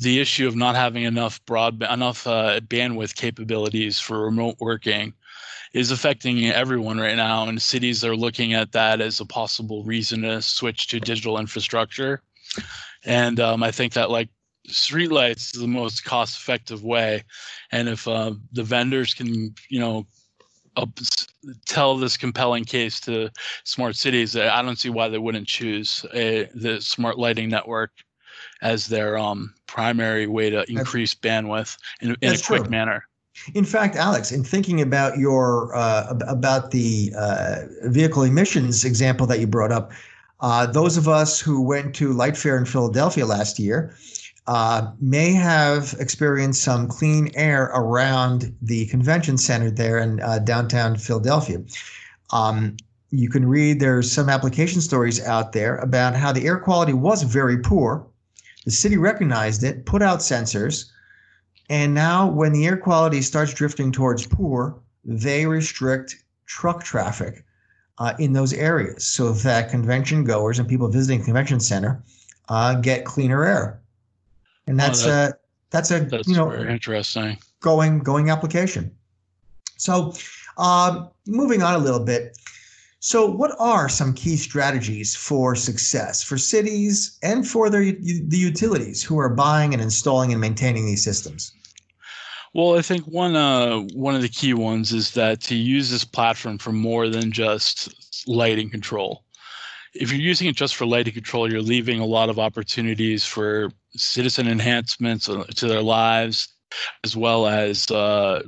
the 0.01 0.21
issue 0.21 0.49
of 0.49 0.57
not 0.57 0.75
having 0.75 1.05
enough 1.05 1.45
broad 1.45 1.81
enough 1.85 2.27
uh, 2.27 2.59
bandwidth 2.61 3.15
capabilities 3.15 4.01
for 4.01 4.25
remote 4.25 4.57
working 4.59 5.15
is 5.73 5.91
affecting 5.91 6.47
everyone 6.47 6.99
right 6.99 7.17
now, 7.17 7.49
and 7.49 7.61
cities 7.61 8.05
are 8.05 8.17
looking 8.17 8.55
at 8.55 8.73
that 8.73 9.01
as 9.01 9.21
a 9.21 9.25
possible 9.27 9.85
reason 9.85 10.23
to 10.23 10.43
switch 10.43 10.87
to 10.89 11.01
digital 11.01 11.39
infrastructure. 11.39 12.23
And 13.05 13.41
um, 13.41 13.63
I 13.63 13.71
think 13.71 13.93
that 13.93 14.11
like 14.11 14.29
streetlights 14.69 15.55
is 15.55 15.61
the 15.61 15.69
most 15.69 16.05
cost-effective 16.05 16.83
way, 16.83 17.25
and 17.73 17.89
if 17.89 18.07
uh, 18.09 18.33
the 18.53 18.65
vendors 18.65 19.15
can, 19.15 19.55
you 19.69 19.81
know, 19.81 20.07
uh, 20.77 20.87
tell 21.67 21.97
this 21.97 22.17
compelling 22.17 22.65
case 22.65 23.01
to 23.01 23.31
smart 23.65 23.97
cities, 23.97 24.37
I 24.37 24.63
don't 24.63 24.79
see 24.79 24.91
why 24.91 25.09
they 25.09 25.19
wouldn't 25.19 25.49
choose 25.49 26.05
a, 26.15 26.49
the 26.55 26.81
smart 26.81 27.19
lighting 27.19 27.49
network 27.49 27.91
as 28.63 28.87
their 28.87 29.19
um, 29.19 29.55
primary 29.67 30.27
way 30.27 30.51
to 30.51 30.65
increase 30.71 31.15
that's, 31.15 31.45
bandwidth 31.45 31.77
in, 32.01 32.17
in 32.21 32.35
a 32.35 32.39
quick 32.39 32.63
true. 32.63 32.71
manner. 32.71 33.09
In 33.55 33.65
fact, 33.65 33.97
Alex, 33.97 34.33
in 34.33 34.45
thinking 34.45 34.81
about 34.81 35.19
your 35.19 35.75
uh, 35.75 36.15
about 36.27 36.71
the 36.71 37.13
uh, 37.17 37.63
vehicle 37.85 38.23
emissions 38.23 38.85
example 38.85 39.27
that 39.27 39.41
you 39.41 39.47
brought 39.47 39.73
up, 39.73 39.93
uh, 40.41 40.67
those 40.67 40.97
of 40.97 41.09
us 41.09 41.41
who 41.41 41.63
went 41.63 41.95
to 41.97 42.13
Light 42.13 42.37
Fair 42.37 42.57
in 42.57 42.65
Philadelphia 42.65 43.27
last 43.27 43.59
year 43.59 43.95
uh, 44.47 44.91
may 45.01 45.33
have 45.33 45.95
experienced 45.99 46.63
some 46.63 46.89
clean 46.89 47.31
air 47.35 47.65
around 47.75 48.55
the 48.63 48.87
convention 48.87 49.37
center 49.37 49.71
there 49.71 49.99
in 49.99 50.21
uh, 50.21 50.39
downtown 50.39 50.97
Philadelphia. 50.97 51.61
Um, 52.31 52.77
you 53.11 53.29
can 53.29 53.47
read 53.47 53.81
there's 53.81 54.11
some 54.11 54.29
application 54.29 54.81
stories 54.81 55.23
out 55.25 55.53
there 55.53 55.77
about 55.77 56.15
how 56.15 56.33
the 56.33 56.47
air 56.47 56.59
quality 56.59 56.93
was 56.93 57.23
very 57.23 57.59
poor. 57.59 58.07
The 58.65 58.71
city 58.71 58.97
recognized 58.97 59.65
it, 59.65 59.87
put 59.87 60.03
out 60.03 60.21
sensors 60.21 60.91
and 61.69 61.93
now, 61.93 62.27
when 62.27 62.53
the 62.53 62.67
air 62.67 62.77
quality 62.77 63.21
starts 63.21 63.53
drifting 63.53 63.93
towards 63.93 64.27
poor, 64.27 64.81
they 65.05 65.47
restrict 65.47 66.25
truck 66.47 66.83
traffic 66.83 67.45
uh, 67.99 68.15
in 68.19 68.33
those 68.33 68.53
areas 68.53 69.05
so 69.05 69.33
that 69.33 69.71
convention 69.71 70.25
goers 70.25 70.59
and 70.59 70.69
people 70.69 70.89
visiting 70.89 71.23
convention 71.23 71.61
center 71.61 72.03
uh, 72.49 72.75
get 72.75 73.05
cleaner 73.05 73.45
air. 73.45 73.81
And 74.67 74.79
that's 74.79 75.05
oh, 75.05 75.09
that, 75.09 75.33
a 75.33 75.39
that's 75.71 75.91
a 75.91 76.01
that's 76.01 76.29
you 76.29 76.37
know 76.37 76.53
interesting 76.53 77.39
going 77.61 77.99
going 77.99 78.31
application. 78.31 78.95
So, 79.77 80.15
um, 80.57 81.11
moving 81.27 81.63
on 81.63 81.75
a 81.75 81.79
little 81.79 82.01
bit. 82.01 82.37
So, 83.01 83.31
what 83.31 83.55
are 83.61 83.89
some 83.89 84.13
key 84.13 84.37
strategies 84.37 85.15
for 85.15 85.55
success 85.55 86.23
for 86.23 86.37
cities 86.37 87.17
and 87.23 87.47
for 87.47 87.71
the, 87.71 87.97
the 88.27 88.37
utilities 88.37 89.05
who 89.05 89.19
are 89.19 89.29
buying 89.29 89.73
and 89.73 89.81
installing 89.81 90.33
and 90.33 90.41
maintaining 90.41 90.85
these 90.87 91.05
systems? 91.05 91.53
Well, 92.55 92.77
I 92.77 92.83
think 92.83 93.05
one 93.05 93.37
uh, 93.37 93.81
one 93.95 94.17
of 94.17 94.23
the 94.23 94.29
key 94.29 94.53
ones 94.53 94.93
is 94.93 95.13
that 95.13 95.41
to 95.43 95.55
use 95.55 95.91
this 95.91 96.05
platform 96.05 96.59
for 96.59 96.73
more 96.73 97.09
than 97.09 97.31
just 97.31 97.95
lighting 98.27 98.69
control. 98.69 99.25
If 99.95 100.11
you're 100.11 100.21
using 100.21 100.49
it 100.49 100.57
just 100.57 100.75
for 100.75 100.85
lighting 100.85 101.15
control, 101.15 101.51
you're 101.51 101.63
leaving 101.63 102.01
a 102.01 102.07
lot 102.07 102.29
of 102.29 102.39
opportunities 102.39 103.25
for 103.25 103.71
citizen 103.97 104.49
enhancements 104.49 105.29
uh, 105.29 105.45
to 105.57 105.69
their 105.69 105.83
lives, 105.83 106.49
as 107.05 107.17
well 107.17 107.47
as 107.47 107.89
uh, 107.93 108.43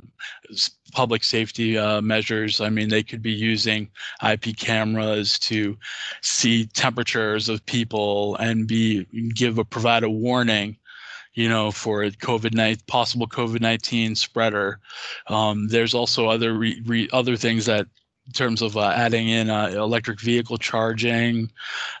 public 0.91 1.23
safety 1.23 1.77
uh, 1.77 2.01
measures. 2.01 2.61
I 2.61 2.69
mean, 2.69 2.89
they 2.89 3.03
could 3.03 3.21
be 3.21 3.31
using 3.31 3.89
IP 4.27 4.57
cameras 4.57 5.39
to 5.39 5.77
see 6.21 6.65
temperatures 6.67 7.49
of 7.49 7.65
people 7.65 8.35
and 8.37 8.67
be 8.67 9.05
give 9.33 9.57
a 9.57 9.65
provide 9.65 10.03
a 10.03 10.09
warning 10.09 10.77
you 11.33 11.47
know, 11.47 11.71
for 11.71 12.03
a 12.03 12.11
COVID 12.11 12.53
nineteen 12.53 12.83
possible 12.87 13.27
COVID 13.27 13.61
nineteen 13.61 14.15
spreader. 14.15 14.79
Um, 15.27 15.67
there's 15.69 15.93
also 15.93 16.27
other 16.27 16.53
re, 16.53 16.81
re, 16.85 17.07
other 17.13 17.37
things 17.37 17.65
that 17.67 17.87
in 18.31 18.33
terms 18.33 18.61
of 18.61 18.77
uh, 18.77 18.93
adding 18.95 19.27
in 19.27 19.49
uh, 19.49 19.67
electric 19.75 20.21
vehicle 20.21 20.57
charging, 20.57 21.51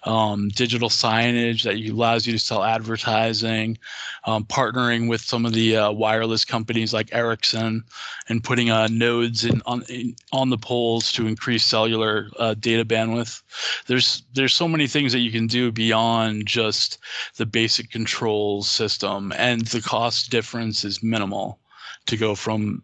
um, 0.03 0.47
digital 0.47 0.87
signage 0.87 1.63
that 1.63 1.75
allows 1.91 2.25
you 2.25 2.31
to 2.31 2.39
sell 2.39 2.63
advertising, 2.63 3.77
um, 4.23 4.45
partnering 4.45 5.09
with 5.09 5.19
some 5.19 5.45
of 5.45 5.51
the 5.51 5.75
uh, 5.75 5.91
wireless 5.91 6.45
companies 6.45 6.93
like 6.93 7.13
Ericsson, 7.13 7.83
and 8.29 8.45
putting 8.45 8.69
uh, 8.69 8.87
nodes 8.87 9.43
in 9.43 9.61
on 9.65 9.83
in, 9.89 10.15
on 10.31 10.49
the 10.49 10.57
poles 10.57 11.11
to 11.11 11.27
increase 11.27 11.65
cellular 11.65 12.29
uh, 12.39 12.53
data 12.53 12.85
bandwidth. 12.85 13.41
There's 13.87 14.23
there's 14.33 14.53
so 14.53 14.69
many 14.69 14.87
things 14.87 15.11
that 15.11 15.19
you 15.19 15.31
can 15.31 15.47
do 15.47 15.69
beyond 15.69 16.47
just 16.47 16.97
the 17.35 17.45
basic 17.45 17.91
control 17.91 18.63
system, 18.63 19.33
and 19.35 19.65
the 19.65 19.81
cost 19.81 20.31
difference 20.31 20.85
is 20.85 21.03
minimal 21.03 21.59
to 22.05 22.15
go 22.15 22.35
from 22.35 22.83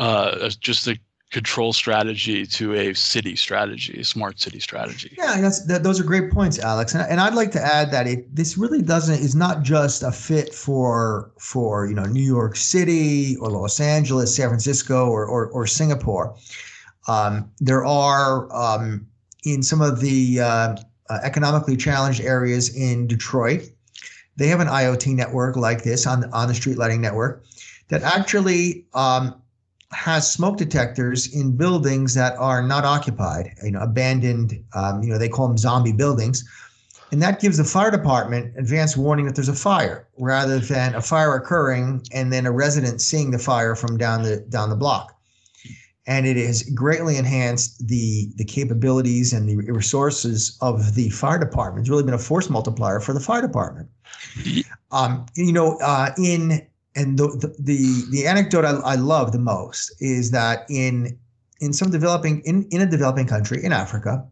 uh, 0.00 0.48
just 0.60 0.88
a 0.88 0.98
control 1.32 1.72
strategy 1.72 2.46
to 2.46 2.74
a 2.74 2.94
city 2.94 3.34
strategy, 3.34 3.98
a 3.98 4.04
smart 4.04 4.38
city 4.38 4.60
strategy. 4.60 5.14
Yeah, 5.16 5.40
that's 5.40 5.64
that, 5.64 5.82
those 5.82 5.98
are 5.98 6.04
great 6.04 6.30
points, 6.30 6.58
Alex. 6.58 6.94
And, 6.94 7.10
and 7.10 7.20
I'd 7.20 7.34
like 7.34 7.50
to 7.52 7.60
add 7.60 7.90
that 7.90 8.06
it 8.06 8.34
this 8.36 8.58
really 8.58 8.82
doesn't 8.82 9.18
is 9.18 9.34
not 9.34 9.62
just 9.62 10.02
a 10.02 10.12
fit 10.12 10.54
for 10.54 11.32
for 11.38 11.86
you 11.86 11.94
know 11.94 12.04
New 12.04 12.22
York 12.22 12.54
City 12.54 13.36
or 13.38 13.50
Los 13.50 13.80
Angeles, 13.80 14.36
San 14.36 14.48
Francisco, 14.48 15.08
or 15.08 15.24
or, 15.26 15.48
or 15.48 15.66
Singapore. 15.66 16.36
Um, 17.08 17.50
there 17.58 17.84
are 17.84 18.54
um, 18.54 19.06
in 19.44 19.62
some 19.62 19.80
of 19.80 20.00
the 20.00 20.38
uh, 20.38 20.76
uh, 21.08 21.18
economically 21.24 21.76
challenged 21.76 22.20
areas 22.20 22.76
in 22.76 23.06
Detroit. 23.06 23.62
They 24.36 24.48
have 24.48 24.60
an 24.60 24.68
IoT 24.68 25.14
network 25.14 25.56
like 25.56 25.82
this 25.82 26.06
on 26.06 26.30
on 26.32 26.48
the 26.48 26.54
street 26.54 26.76
lighting 26.76 27.00
network 27.00 27.42
that 27.88 28.02
actually 28.02 28.86
um, 28.94 29.41
has 29.92 30.30
smoke 30.30 30.56
detectors 30.56 31.32
in 31.34 31.56
buildings 31.56 32.14
that 32.14 32.36
are 32.38 32.62
not 32.62 32.84
occupied, 32.84 33.54
you 33.62 33.70
know, 33.70 33.80
abandoned, 33.80 34.62
um, 34.74 35.02
you 35.02 35.10
know, 35.10 35.18
they 35.18 35.28
call 35.28 35.48
them 35.48 35.58
zombie 35.58 35.92
buildings. 35.92 36.44
And 37.10 37.20
that 37.20 37.40
gives 37.40 37.58
the 37.58 37.64
fire 37.64 37.90
department 37.90 38.54
advance 38.56 38.96
warning 38.96 39.26
that 39.26 39.34
there's 39.34 39.48
a 39.48 39.54
fire 39.54 40.08
rather 40.18 40.58
than 40.58 40.94
a 40.94 41.02
fire 41.02 41.34
occurring 41.34 42.02
and 42.10 42.32
then 42.32 42.46
a 42.46 42.52
resident 42.52 43.02
seeing 43.02 43.30
the 43.30 43.38
fire 43.38 43.76
from 43.76 43.98
down 43.98 44.22
the 44.22 44.38
down 44.48 44.70
the 44.70 44.76
block. 44.76 45.14
And 46.06 46.26
it 46.26 46.38
has 46.38 46.62
greatly 46.70 47.18
enhanced 47.18 47.86
the 47.86 48.32
the 48.36 48.44
capabilities 48.44 49.34
and 49.34 49.46
the 49.46 49.56
resources 49.70 50.56
of 50.62 50.94
the 50.94 51.10
fire 51.10 51.38
department. 51.38 51.84
It's 51.84 51.90
really 51.90 52.02
been 52.02 52.14
a 52.14 52.18
force 52.18 52.48
multiplier 52.48 52.98
for 52.98 53.12
the 53.12 53.20
fire 53.20 53.42
department. 53.42 53.90
Um, 54.90 55.26
you 55.36 55.52
know, 55.52 55.78
uh, 55.82 56.12
in 56.16 56.66
and 56.94 57.18
the 57.18 57.28
the 57.28 57.54
the, 57.58 58.04
the 58.10 58.26
anecdote 58.26 58.64
I, 58.64 58.72
I 58.80 58.94
love 58.96 59.32
the 59.32 59.38
most 59.38 59.94
is 60.00 60.30
that 60.30 60.66
in 60.68 61.18
in 61.60 61.72
some 61.72 61.90
developing 61.90 62.42
in, 62.44 62.66
in 62.70 62.80
a 62.80 62.86
developing 62.86 63.26
country 63.26 63.62
in 63.64 63.72
Africa, 63.72 64.24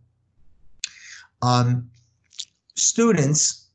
um, 1.43 1.89
students 2.75 3.69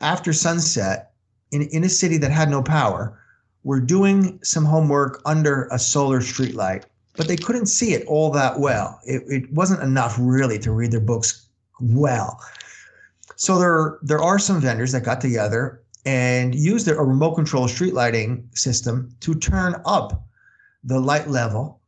after 0.00 0.32
sunset 0.32 1.12
in, 1.52 1.62
in 1.62 1.84
a 1.84 1.88
city 1.88 2.18
that 2.18 2.30
had 2.30 2.50
no 2.50 2.62
power 2.62 3.18
were 3.64 3.80
doing 3.80 4.38
some 4.42 4.64
homework 4.64 5.20
under 5.24 5.68
a 5.72 5.78
solar 5.78 6.20
streetlight 6.20 6.84
but 7.18 7.26
they 7.26 7.36
couldn't 7.36 7.66
see 7.66 7.94
it 7.94 8.06
all 8.06 8.30
that 8.30 8.60
well. 8.60 9.00
It, 9.04 9.24
it 9.26 9.52
wasn't 9.52 9.82
enough 9.82 10.16
really 10.18 10.58
to 10.60 10.70
read 10.70 10.92
their 10.92 11.00
books 11.00 11.48
well. 11.80 12.40
So 13.34 13.58
there, 13.58 13.98
there 14.02 14.22
are 14.22 14.38
some 14.38 14.60
vendors 14.60 14.92
that 14.92 15.02
got 15.02 15.20
together 15.20 15.82
and 16.06 16.54
used 16.54 16.88
a 16.88 16.94
remote 16.94 17.34
control 17.34 17.68
street 17.68 17.94
lighting 17.94 18.48
system 18.54 19.14
to 19.20 19.34
turn 19.34 19.80
up 19.84 20.24
the 20.84 20.98
light 20.98 21.28
level 21.28 21.80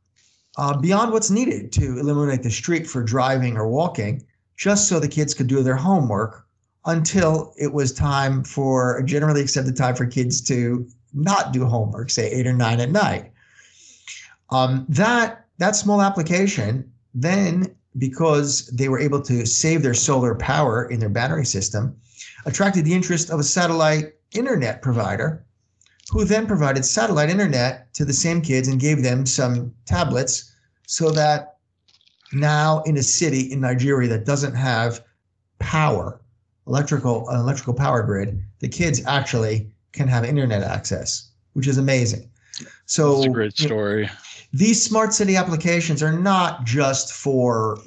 uh, 0.58 0.76
beyond 0.76 1.12
what's 1.12 1.30
needed 1.30 1.72
to 1.72 1.98
illuminate 1.98 2.42
the 2.42 2.50
street 2.50 2.86
for 2.86 3.02
driving 3.02 3.56
or 3.56 3.68
walking, 3.68 4.22
just 4.56 4.88
so 4.88 5.00
the 5.00 5.08
kids 5.08 5.32
could 5.32 5.46
do 5.46 5.62
their 5.62 5.76
homework 5.76 6.46
until 6.86 7.54
it 7.58 7.72
was 7.72 7.92
time 7.92 8.42
for 8.42 8.98
a 8.98 9.04
generally 9.04 9.40
accepted 9.40 9.76
time 9.76 9.94
for 9.94 10.06
kids 10.06 10.40
to 10.40 10.86
not 11.12 11.52
do 11.52 11.64
homework, 11.64 12.10
say 12.10 12.30
eight 12.30 12.46
or 12.46 12.52
nine 12.52 12.80
at 12.80 12.90
night. 12.90 13.30
Um, 14.50 14.86
that 14.88 15.46
that 15.58 15.76
small 15.76 16.00
application 16.00 16.90
then, 17.14 17.74
because 17.98 18.66
they 18.68 18.88
were 18.88 18.98
able 18.98 19.20
to 19.22 19.46
save 19.46 19.82
their 19.82 19.94
solar 19.94 20.34
power 20.34 20.84
in 20.84 21.00
their 21.00 21.08
battery 21.08 21.44
system, 21.44 21.96
attracted 22.46 22.84
the 22.84 22.94
interest 22.94 23.30
of 23.30 23.40
a 23.40 23.44
satellite 23.44 24.14
internet 24.32 24.82
provider, 24.82 25.44
who 26.10 26.24
then 26.24 26.46
provided 26.46 26.84
satellite 26.84 27.30
internet 27.30 27.92
to 27.94 28.04
the 28.04 28.12
same 28.12 28.40
kids 28.40 28.68
and 28.68 28.80
gave 28.80 29.02
them 29.02 29.24
some 29.24 29.72
tablets, 29.86 30.54
so 30.86 31.10
that 31.10 31.56
now 32.32 32.82
in 32.82 32.96
a 32.96 33.02
city 33.02 33.52
in 33.52 33.60
Nigeria 33.60 34.08
that 34.08 34.24
doesn't 34.24 34.54
have 34.54 35.04
power, 35.58 36.20
electrical 36.66 37.28
an 37.28 37.40
electrical 37.40 37.74
power 37.74 38.02
grid, 38.02 38.42
the 38.58 38.68
kids 38.68 39.04
actually 39.06 39.70
can 39.92 40.08
have 40.08 40.24
internet 40.24 40.62
access, 40.62 41.30
which 41.52 41.66
is 41.66 41.78
amazing. 41.78 42.30
So 42.86 43.18
it's 43.18 43.26
a 43.26 43.30
great 43.30 43.56
story. 43.56 44.02
You 44.02 44.06
know, 44.06 44.12
these 44.52 44.82
smart 44.82 45.14
city 45.14 45.36
applications 45.36 46.02
are 46.02 46.12
not 46.12 46.64
just 46.64 47.12
for 47.12 47.78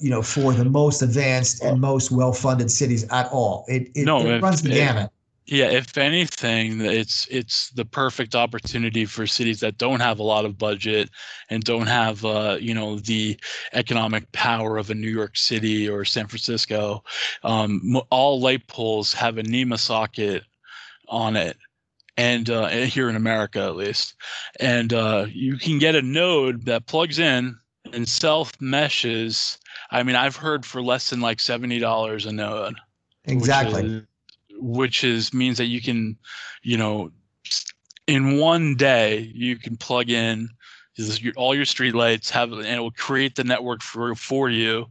you 0.00 0.10
know 0.10 0.22
for 0.22 0.52
the 0.52 0.64
most 0.64 1.02
advanced 1.02 1.62
and 1.62 1.80
most 1.80 2.10
well-funded 2.10 2.70
cities 2.70 3.04
at 3.10 3.30
all. 3.30 3.64
It 3.68 3.90
it, 3.94 4.04
no, 4.04 4.26
it 4.26 4.42
runs 4.42 4.62
the 4.62 4.70
gamut. 4.70 5.10
Yeah, 5.50 5.70
if 5.70 5.96
anything, 5.96 6.82
it's 6.82 7.26
it's 7.30 7.70
the 7.70 7.86
perfect 7.86 8.34
opportunity 8.34 9.06
for 9.06 9.26
cities 9.26 9.60
that 9.60 9.78
don't 9.78 10.00
have 10.00 10.18
a 10.18 10.22
lot 10.22 10.44
of 10.44 10.58
budget 10.58 11.08
and 11.48 11.64
don't 11.64 11.86
have 11.86 12.22
uh, 12.22 12.58
you 12.60 12.74
know 12.74 12.98
the 12.98 13.38
economic 13.72 14.30
power 14.32 14.76
of 14.76 14.90
a 14.90 14.94
New 14.94 15.08
York 15.08 15.38
City 15.38 15.88
or 15.88 16.04
San 16.04 16.26
Francisco. 16.26 17.02
Um, 17.44 17.98
all 18.10 18.40
light 18.40 18.66
poles 18.66 19.14
have 19.14 19.38
a 19.38 19.42
NEMA 19.42 19.78
socket 19.78 20.42
on 21.08 21.34
it, 21.34 21.56
and 22.18 22.50
uh, 22.50 22.68
here 22.68 23.08
in 23.08 23.16
America 23.16 23.60
at 23.60 23.76
least, 23.76 24.14
and 24.60 24.92
uh, 24.92 25.26
you 25.30 25.56
can 25.56 25.78
get 25.78 25.94
a 25.94 26.02
node 26.02 26.66
that 26.66 26.86
plugs 26.86 27.18
in 27.18 27.56
and 27.92 28.06
self 28.06 28.52
meshes. 28.60 29.56
I 29.90 30.02
mean, 30.02 30.16
I've 30.16 30.36
heard 30.36 30.66
for 30.66 30.82
less 30.82 31.08
than 31.08 31.20
like 31.22 31.40
seventy 31.40 31.78
dollars 31.78 32.26
a 32.26 32.32
node. 32.32 32.74
Exactly 33.24 34.02
which 34.58 35.04
is 35.04 35.32
means 35.32 35.58
that 35.58 35.66
you 35.66 35.80
can, 35.80 36.16
you 36.62 36.76
know, 36.76 37.10
in 38.06 38.38
one 38.38 38.74
day 38.74 39.30
you 39.34 39.56
can 39.56 39.76
plug 39.76 40.10
in 40.10 40.48
all 41.36 41.54
your 41.54 41.64
street 41.64 41.94
lights 41.94 42.28
have 42.28 42.50
and 42.50 42.66
it 42.66 42.80
will 42.80 42.90
create 42.90 43.36
the 43.36 43.44
network 43.44 43.82
for 43.82 44.16
for 44.16 44.50
you 44.50 44.84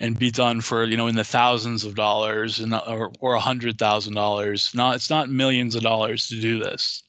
and 0.00 0.18
be 0.18 0.30
done 0.30 0.60
for 0.60 0.84
you 0.84 0.96
know 0.96 1.06
in 1.06 1.16
the 1.16 1.24
thousands 1.24 1.84
of 1.84 1.94
dollars 1.94 2.60
and 2.60 2.74
or 2.74 3.12
or 3.20 3.34
a 3.34 3.40
hundred 3.40 3.78
thousand 3.78 4.14
dollars 4.14 4.70
not 4.74 4.96
it's 4.96 5.10
not 5.10 5.28
millions 5.28 5.74
of 5.74 5.82
dollars 5.82 6.28
to 6.28 6.40
do 6.40 6.58
this 6.58 7.02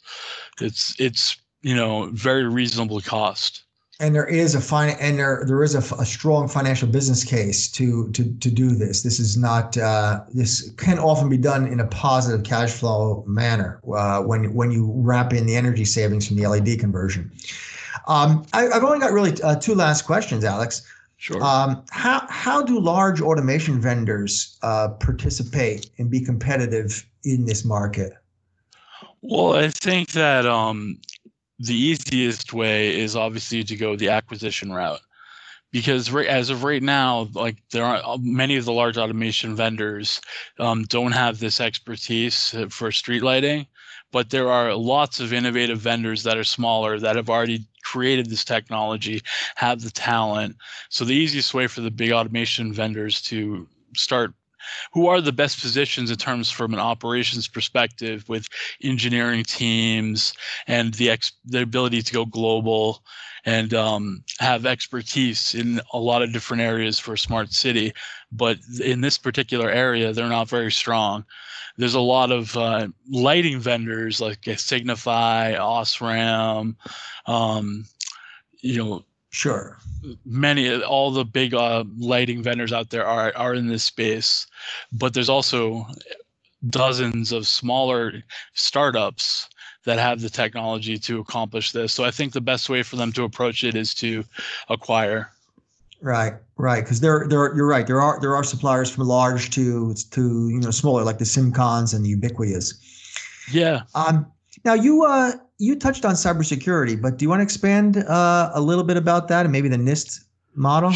it's 0.62 0.96
it's 1.00 1.38
you 1.62 1.75
know 1.75 2.10
very 2.13 2.48
reasonable 2.48 3.01
cost 3.01 3.63
and 4.00 4.15
there 4.15 4.25
is 4.25 4.55
a 4.55 4.62
fine 4.62 4.96
and 5.01 5.19
there 5.19 5.43
there 5.46 5.62
is 5.62 5.75
a, 5.75 5.96
a, 5.96 6.05
strong 6.05 6.48
financial 6.48 6.88
business 6.88 7.24
case 7.24 7.69
to 7.72 8.10
to 8.12 8.34
to 8.38 8.50
do 8.50 8.69
this. 8.69 9.03
This 9.03 9.19
is 9.19 9.36
not 9.36 9.77
uh, 9.77 10.22
this 10.34 10.72
can 10.77 10.98
often 11.00 11.27
be 11.27 11.38
done 11.38 11.67
in 11.67 11.81
a 11.81 11.88
positive 11.88 12.46
cash 12.46 12.72
flow 12.72 13.25
manner 13.27 13.81
uh, 13.93 14.22
when 14.22 14.53
when 14.53 14.72
you 14.72 14.91
wrap 14.96 15.34
in 15.34 15.46
the 15.46 15.55
energy 15.55 15.84
savings 15.84 16.27
from 16.27 16.38
the 16.38 16.47
LED 16.47 16.80
conversion. 16.80 17.30
Um, 18.08 18.45
I, 18.54 18.63
have 18.73 18.84
only 18.84 18.99
got 18.99 19.12
really 19.12 19.39
uh, 19.43 19.58
two 19.58 19.75
last 19.75 20.04
questions, 20.04 20.45
Alex. 20.45 20.82
Sure. 21.19 21.43
Um, 21.43 21.84
how 21.91 22.25
how 22.29 22.63
do 22.63 22.79
large 22.79 23.19
automation 23.19 23.82
vendors 23.82 24.58
uh, 24.62 24.88
participate 25.01 25.89
and 25.97 26.10
be 26.10 26.21
competitive 26.21 27.05
in 27.25 27.43
this 27.43 27.65
market? 27.65 28.13
Well, 29.21 29.53
I 29.53 29.67
think 29.67 30.12
that 30.12 30.45
um, 30.45 30.97
the 31.60 31.75
easiest 31.75 32.53
way 32.53 32.97
is 32.97 33.17
obviously 33.17 33.65
to 33.65 33.75
go 33.75 33.97
the 33.97 34.08
acquisition 34.08 34.71
route 34.71 35.01
because 35.71 36.10
right, 36.10 36.25
as 36.25 36.49
of 36.49 36.63
right 36.63 36.82
now 36.82 37.27
like 37.34 37.58
there 37.71 37.84
are 37.84 38.01
uh, 38.05 38.17
many 38.21 38.55
of 38.55 38.63
the 38.63 38.71
large 38.71 38.97
automation 38.97 39.58
vendors 39.58 40.21
um, 40.58 40.84
don't 40.84 41.12
have 41.12 41.39
this 41.39 41.60
expertise 41.60 42.55
for 42.69 42.93
street 42.93 43.23
lighting 43.23 43.67
but 44.12 44.29
there 44.29 44.49
are 44.49 44.73
lots 44.73 45.19
of 45.19 45.34
innovative 45.34 45.79
vendors 45.79 46.23
that 46.23 46.38
are 46.38 46.45
smaller 46.45 46.97
that 46.97 47.17
have 47.17 47.29
already 47.29 47.67
created 47.91 48.30
this 48.30 48.45
technology 48.45 49.21
have 49.56 49.82
the 49.82 49.91
talent 49.91 50.56
so 50.89 51.04
the 51.04 51.13
easiest 51.13 51.54
way 51.54 51.67
for 51.67 51.82
the 51.82 51.91
big 51.91 52.12
automation 52.12 52.73
vendors 52.73 53.21
to 53.21 53.67
start 53.95 54.34
who 54.93 55.08
are 55.08 55.21
the 55.21 55.32
best 55.32 55.62
positions 55.62 56.12
in 56.12 56.17
terms 56.17 56.49
from 56.52 56.73
an 56.73 56.80
operations 56.80 57.47
perspective 57.47 58.28
with 58.28 58.47
engineering 58.84 59.43
teams 59.43 60.34
and 60.67 60.93
the 60.95 61.10
ex- 61.10 61.32
the 61.45 61.62
ability 61.62 62.02
to 62.02 62.13
go 62.13 62.25
global 62.25 63.04
and 63.45 63.73
um, 63.73 64.23
have 64.39 64.65
expertise 64.65 65.56
in 65.56 65.82
a 65.93 65.99
lot 65.99 66.21
of 66.21 66.34
different 66.34 66.62
areas 66.62 66.99
for 66.99 67.13
a 67.13 67.17
smart 67.17 67.52
city. 67.54 67.93
But 68.32 68.58
in 68.84 69.02
this 69.02 69.17
particular 69.17 69.69
area, 69.69 70.12
they're 70.13 70.28
not 70.28 70.49
very 70.49 70.71
strong. 70.71 71.25
There's 71.80 71.96
a 71.96 72.02
lot 72.02 72.30
of 72.30 72.58
uh, 72.58 72.89
lighting 73.10 73.62
vendors 73.62 74.20
like 74.20 74.44
Signify, 74.58 75.54
Osram, 75.54 76.76
um, 77.26 77.86
you 78.60 78.84
know, 78.84 79.06
Sure. 79.32 79.78
Many, 80.26 80.82
all 80.82 81.12
the 81.12 81.24
big 81.24 81.54
uh, 81.54 81.84
lighting 81.98 82.42
vendors 82.42 82.74
out 82.74 82.89
there 82.89 83.06
are 83.06 83.32
are 83.36 83.54
in 83.54 83.68
this 83.68 83.84
space, 83.84 84.48
but 84.92 85.13
there's 85.13 85.30
also 85.30 85.86
dozens 86.68 87.32
of 87.32 87.48
smaller 87.48 88.24
startups 88.54 89.48
that 89.86 90.00
have 90.00 90.22
the 90.22 90.30
technology 90.30 90.98
to 90.98 91.20
accomplish 91.20 91.72
this. 91.72 91.94
So 91.94 92.04
I 92.04 92.12
think 92.12 92.34
the 92.34 92.42
best 92.42 92.70
way 92.70 92.84
for 92.84 92.96
them 92.96 93.13
to 93.13 93.24
approach 93.24 93.63
it 93.63 93.76
is 93.76 93.94
to 93.96 94.26
acquire. 94.68 95.32
Right, 96.01 96.33
right. 96.57 96.83
Because 96.83 97.01
there, 97.01 97.27
there, 97.27 97.53
you're 97.55 97.67
right. 97.67 97.85
There 97.85 98.01
are 98.01 98.19
there 98.21 98.35
are 98.35 98.43
suppliers 98.43 98.89
from 98.89 99.07
large 99.07 99.49
to 99.51 99.93
to 100.12 100.49
you 100.49 100.59
know 100.59 100.71
smaller, 100.71 101.03
like 101.03 101.17
the 101.17 101.25
Cimcons 101.25 101.93
and 101.93 102.05
the 102.05 102.15
Ubicquias. 102.15 102.73
Yeah. 103.51 103.81
Um. 103.95 104.25
Now 104.65 104.73
you 104.73 105.03
uh 105.03 105.33
you 105.57 105.75
touched 105.75 106.05
on 106.05 106.13
cybersecurity, 106.13 107.01
but 107.01 107.17
do 107.17 107.25
you 107.25 107.29
want 107.29 107.39
to 107.39 107.43
expand 107.43 107.97
uh, 107.97 108.51
a 108.53 108.62
little 108.62 108.83
bit 108.83 108.97
about 108.97 109.27
that 109.27 109.45
and 109.45 109.51
maybe 109.51 109.67
the 109.67 109.77
NIST 109.77 110.23
model? 110.55 110.93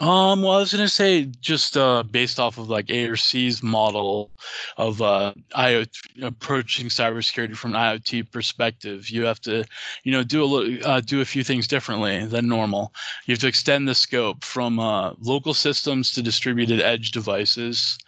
Um, 0.00 0.42
well, 0.42 0.52
I 0.52 0.58
was 0.60 0.72
gonna 0.72 0.88
say 0.88 1.24
just 1.24 1.76
uh, 1.76 2.04
based 2.04 2.38
off 2.38 2.56
of 2.56 2.68
like 2.68 2.88
ARC's 2.88 3.64
model 3.64 4.30
of 4.76 5.02
uh, 5.02 5.34
IoT 5.56 6.22
approaching 6.22 6.86
cybersecurity 6.86 7.56
from 7.56 7.74
an 7.74 7.80
IoT 7.80 8.30
perspective, 8.30 9.10
you 9.10 9.24
have 9.24 9.40
to, 9.40 9.64
you 10.04 10.12
know, 10.12 10.22
do 10.22 10.44
a 10.44 10.46
little, 10.46 10.88
uh, 10.88 11.00
do 11.00 11.20
a 11.20 11.24
few 11.24 11.42
things 11.42 11.66
differently 11.66 12.24
than 12.26 12.46
normal. 12.48 12.94
You 13.26 13.32
have 13.32 13.40
to 13.40 13.48
extend 13.48 13.88
the 13.88 13.94
scope 13.94 14.44
from 14.44 14.78
uh, 14.78 15.14
local 15.20 15.52
systems 15.52 16.12
to 16.12 16.22
distributed 16.22 16.80
edge 16.80 17.10
devices. 17.10 17.98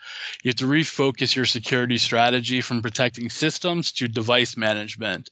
You 0.42 0.50
have 0.50 0.56
to 0.56 0.66
refocus 0.66 1.34
your 1.34 1.44
security 1.44 1.98
strategy 1.98 2.60
from 2.60 2.82
protecting 2.82 3.30
systems 3.30 3.92
to 3.92 4.08
device 4.08 4.56
management. 4.56 5.30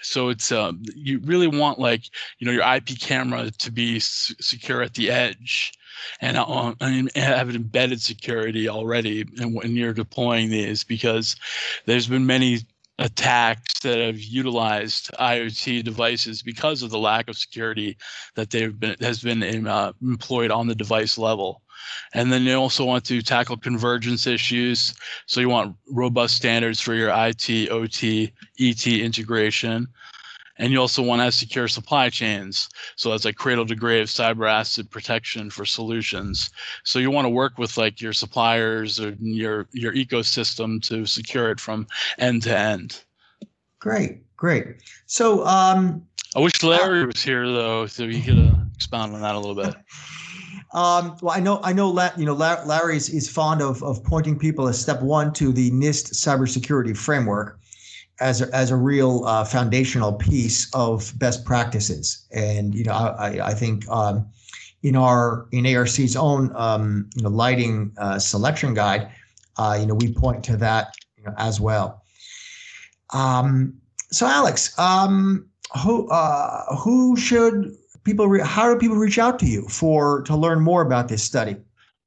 So 0.00 0.28
it's 0.28 0.52
um, 0.52 0.82
you 0.94 1.20
really 1.20 1.48
want 1.48 1.78
like 1.78 2.04
you 2.38 2.46
know 2.46 2.52
your 2.52 2.74
IP 2.74 3.00
camera 3.00 3.50
to 3.50 3.72
be 3.72 3.96
s- 3.96 4.34
secure 4.40 4.82
at 4.82 4.94
the 4.94 5.10
edge 5.10 5.72
and, 6.20 6.36
uh, 6.36 6.74
and 6.80 7.10
have 7.16 7.54
embedded 7.54 8.00
security 8.00 8.68
already 8.68 9.24
when 9.40 9.76
you're 9.76 9.92
deploying 9.92 10.50
these 10.50 10.84
because 10.84 11.36
there's 11.86 12.08
been 12.08 12.26
many 12.26 12.60
attacks 12.98 13.80
that 13.80 13.98
have 13.98 14.20
utilized 14.20 15.10
IoT 15.18 15.82
devices 15.82 16.42
because 16.42 16.82
of 16.82 16.90
the 16.90 16.98
lack 16.98 17.28
of 17.28 17.36
security 17.36 17.96
that 18.34 18.50
they've 18.50 18.78
been 18.78 18.96
has 19.00 19.22
been 19.22 19.66
uh, 19.66 19.92
employed 20.02 20.50
on 20.50 20.66
the 20.66 20.74
device 20.74 21.18
level. 21.18 21.62
And 22.14 22.32
then 22.32 22.42
you 22.42 22.54
also 22.54 22.84
want 22.84 23.04
to 23.06 23.22
tackle 23.22 23.56
convergence 23.56 24.26
issues. 24.26 24.94
So 25.26 25.40
you 25.40 25.48
want 25.48 25.76
robust 25.88 26.36
standards 26.36 26.80
for 26.80 26.94
your 26.94 27.10
IT, 27.14 27.70
OT, 27.70 28.32
ET 28.58 28.86
integration. 28.86 29.88
And 30.58 30.72
you 30.72 30.80
also 30.80 31.02
want 31.02 31.20
to 31.20 31.24
have 31.24 31.34
secure 31.34 31.66
supply 31.66 32.10
chains. 32.10 32.68
So 32.96 33.10
that's 33.10 33.24
like 33.24 33.36
cradle 33.36 33.66
to 33.66 33.74
grave 33.74 34.06
cyber 34.06 34.50
asset 34.50 34.90
protection 34.90 35.50
for 35.50 35.64
solutions. 35.64 36.50
So 36.84 36.98
you 36.98 37.10
want 37.10 37.24
to 37.24 37.30
work 37.30 37.58
with 37.58 37.76
like 37.76 38.00
your 38.00 38.12
suppliers 38.12 39.00
or 39.00 39.16
your 39.18 39.66
your 39.72 39.92
ecosystem 39.94 40.82
to 40.82 41.06
secure 41.06 41.50
it 41.50 41.58
from 41.58 41.86
end 42.18 42.42
to 42.42 42.56
end. 42.56 43.02
Great, 43.80 44.18
great. 44.36 44.82
So 45.06 45.44
um 45.46 46.06
I 46.36 46.40
wish 46.40 46.62
Larry 46.62 47.06
was 47.06 47.22
here 47.22 47.46
though, 47.46 47.86
so 47.86 48.06
he 48.06 48.22
could 48.22 48.38
uh, 48.38 48.54
expound 48.74 49.14
on 49.14 49.20
that 49.22 49.34
a 49.34 49.38
little 49.38 49.54
bit. 49.54 49.74
Um, 50.74 51.16
well, 51.20 51.36
I 51.36 51.40
know, 51.40 51.60
I 51.62 51.72
know, 51.72 51.88
you 52.16 52.24
know, 52.24 52.32
La- 52.32 52.62
Larry 52.64 52.96
is, 52.96 53.10
is 53.10 53.28
fond 53.28 53.60
of, 53.60 53.82
of 53.82 54.02
pointing 54.04 54.38
people 54.38 54.68
as 54.68 54.80
step 54.80 55.02
one 55.02 55.32
to 55.34 55.52
the 55.52 55.70
NIST 55.70 56.14
cybersecurity 56.14 56.96
framework 56.96 57.58
as 58.20 58.40
a, 58.40 58.54
as 58.54 58.70
a 58.70 58.76
real 58.76 59.24
uh, 59.26 59.44
foundational 59.44 60.14
piece 60.14 60.72
of 60.74 61.12
best 61.18 61.44
practices. 61.44 62.26
And, 62.30 62.74
you 62.74 62.84
know, 62.84 62.92
I, 62.92 63.48
I 63.48 63.54
think 63.54 63.86
um, 63.90 64.26
in 64.82 64.96
our, 64.96 65.46
in 65.52 65.66
ARC's 65.66 66.16
own, 66.16 66.54
um, 66.56 67.10
you 67.16 67.22
know, 67.22 67.28
lighting 67.28 67.92
uh, 67.98 68.18
selection 68.18 68.72
guide, 68.72 69.10
uh, 69.58 69.76
you 69.78 69.86
know, 69.86 69.94
we 69.94 70.14
point 70.14 70.42
to 70.44 70.56
that 70.56 70.94
you 71.18 71.24
know, 71.24 71.34
as 71.36 71.60
well. 71.60 72.02
Um, 73.12 73.74
so 74.10 74.26
Alex, 74.26 74.78
um, 74.78 75.46
who, 75.84 76.08
uh, 76.08 76.76
who 76.76 77.16
should 77.16 77.76
people 78.04 78.28
re- 78.28 78.42
how 78.42 78.72
do 78.72 78.78
people 78.78 78.96
reach 78.96 79.18
out 79.18 79.38
to 79.40 79.46
you 79.46 79.68
for 79.68 80.22
to 80.22 80.36
learn 80.36 80.60
more 80.60 80.82
about 80.82 81.08
this 81.08 81.22
study? 81.22 81.56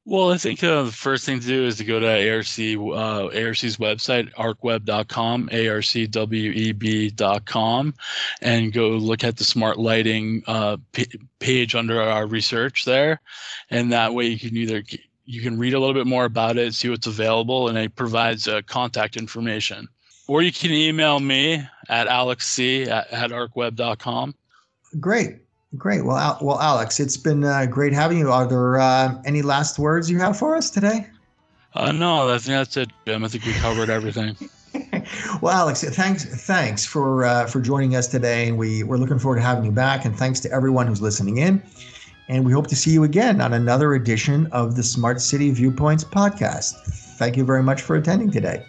Well, 0.08 0.32
I 0.32 0.38
think 0.38 0.64
uh, 0.64 0.84
the 0.84 0.92
first 0.92 1.26
thing 1.26 1.40
to 1.40 1.48
do 1.48 1.66
is 1.66 1.78
to 1.78 1.84
go 1.84 2.00
to 2.00 2.06
ARC, 2.06 2.60
uh, 2.60 3.30
ARC's 3.36 3.78
website, 3.78 4.32
arcweb.com, 4.36 5.50
arcweb.com, 5.50 6.34
and 8.42 8.72
go 8.72 8.90
look 8.90 9.24
at 9.24 9.38
the 9.38 9.44
smart 9.44 9.80
lighting 9.80 10.44
uh, 10.46 10.78
p- 10.92 11.10
page 11.40 11.74
under 11.74 12.00
our 12.00 12.28
research 12.28 12.86
there. 12.86 13.20
And 13.72 13.92
that 13.94 14.14
way 14.14 14.28
you 14.28 14.38
can 14.38 14.56
either 14.56 14.84
you 15.26 15.42
can 15.42 15.58
read 15.58 15.74
a 15.74 15.80
little 15.80 15.96
bit 15.96 16.06
more 16.06 16.26
about 16.26 16.58
it, 16.58 16.76
see 16.76 16.88
what's 16.88 17.08
available, 17.08 17.68
and 17.68 17.76
it 17.76 17.96
provides 17.96 18.48
uh, 18.48 18.62
contact 18.68 19.18
information. 19.18 19.88
Or 20.28 20.44
you 20.44 20.52
can 20.52 20.72
email 20.72 21.20
me 21.20 21.64
at 21.90 22.08
alexc 22.08 22.88
at, 22.88 23.12
at 23.12 23.32
arcweb.com. 23.32 24.36
Great. 25.00 25.38
Great. 25.78 26.06
Well, 26.06 26.18
Al- 26.18 26.40
well, 26.42 26.60
Alex, 26.60 27.00
it's 27.00 27.18
been 27.18 27.44
uh, 27.44 27.66
great 27.66 27.94
having 27.94 28.18
you. 28.18 28.32
Are 28.32 28.48
there 28.48 28.80
uh, 28.80 29.22
any 29.26 29.42
last 29.42 29.78
words 29.78 30.10
you 30.10 30.20
have 30.20 30.38
for 30.38 30.56
us 30.56 30.70
today? 30.70 31.08
Uh, 31.74 31.92
no, 31.92 32.30
I 32.30 32.38
think 32.38 32.56
that's 32.56 32.78
it, 32.78 32.90
Jim. 33.06 33.26
I 33.26 33.28
think 33.28 33.46
we 33.46 33.54
covered 33.54 33.90
everything. 33.90 34.38
well, 35.42 35.54
Alex, 35.54 35.84
thanks 35.84 36.24
thanks 36.46 36.86
for 36.86 37.26
uh, 37.26 37.48
for 37.48 37.60
joining 37.60 37.96
us 37.96 38.08
today, 38.08 38.48
and 38.48 38.58
we 38.58 38.84
we're 38.84 38.98
looking 38.98 39.20
forward 39.20 39.38
to 39.38 39.42
having 39.42 39.66
you 39.66 39.72
back. 39.72 40.06
And 40.06 40.16
thanks 40.18 40.40
to 40.42 40.52
everyone 40.52 40.88
who's 40.88 41.02
listening 41.02 41.38
in. 41.38 41.62
And 42.28 42.44
we 42.44 42.52
hope 42.52 42.68
to 42.68 42.76
see 42.76 42.92
you 42.92 43.04
again 43.04 43.40
on 43.40 43.54
another 43.54 43.94
edition 43.94 44.48
of 44.48 44.76
the 44.76 44.82
Smart 44.84 45.22
City 45.22 45.52
Viewpoints 45.52 46.04
podcast. 46.04 46.74
Thank 47.18 47.38
you 47.38 47.46
very 47.46 47.62
much 47.62 47.82
for 47.82 47.96
attending 47.96 48.32
today. 48.32 48.66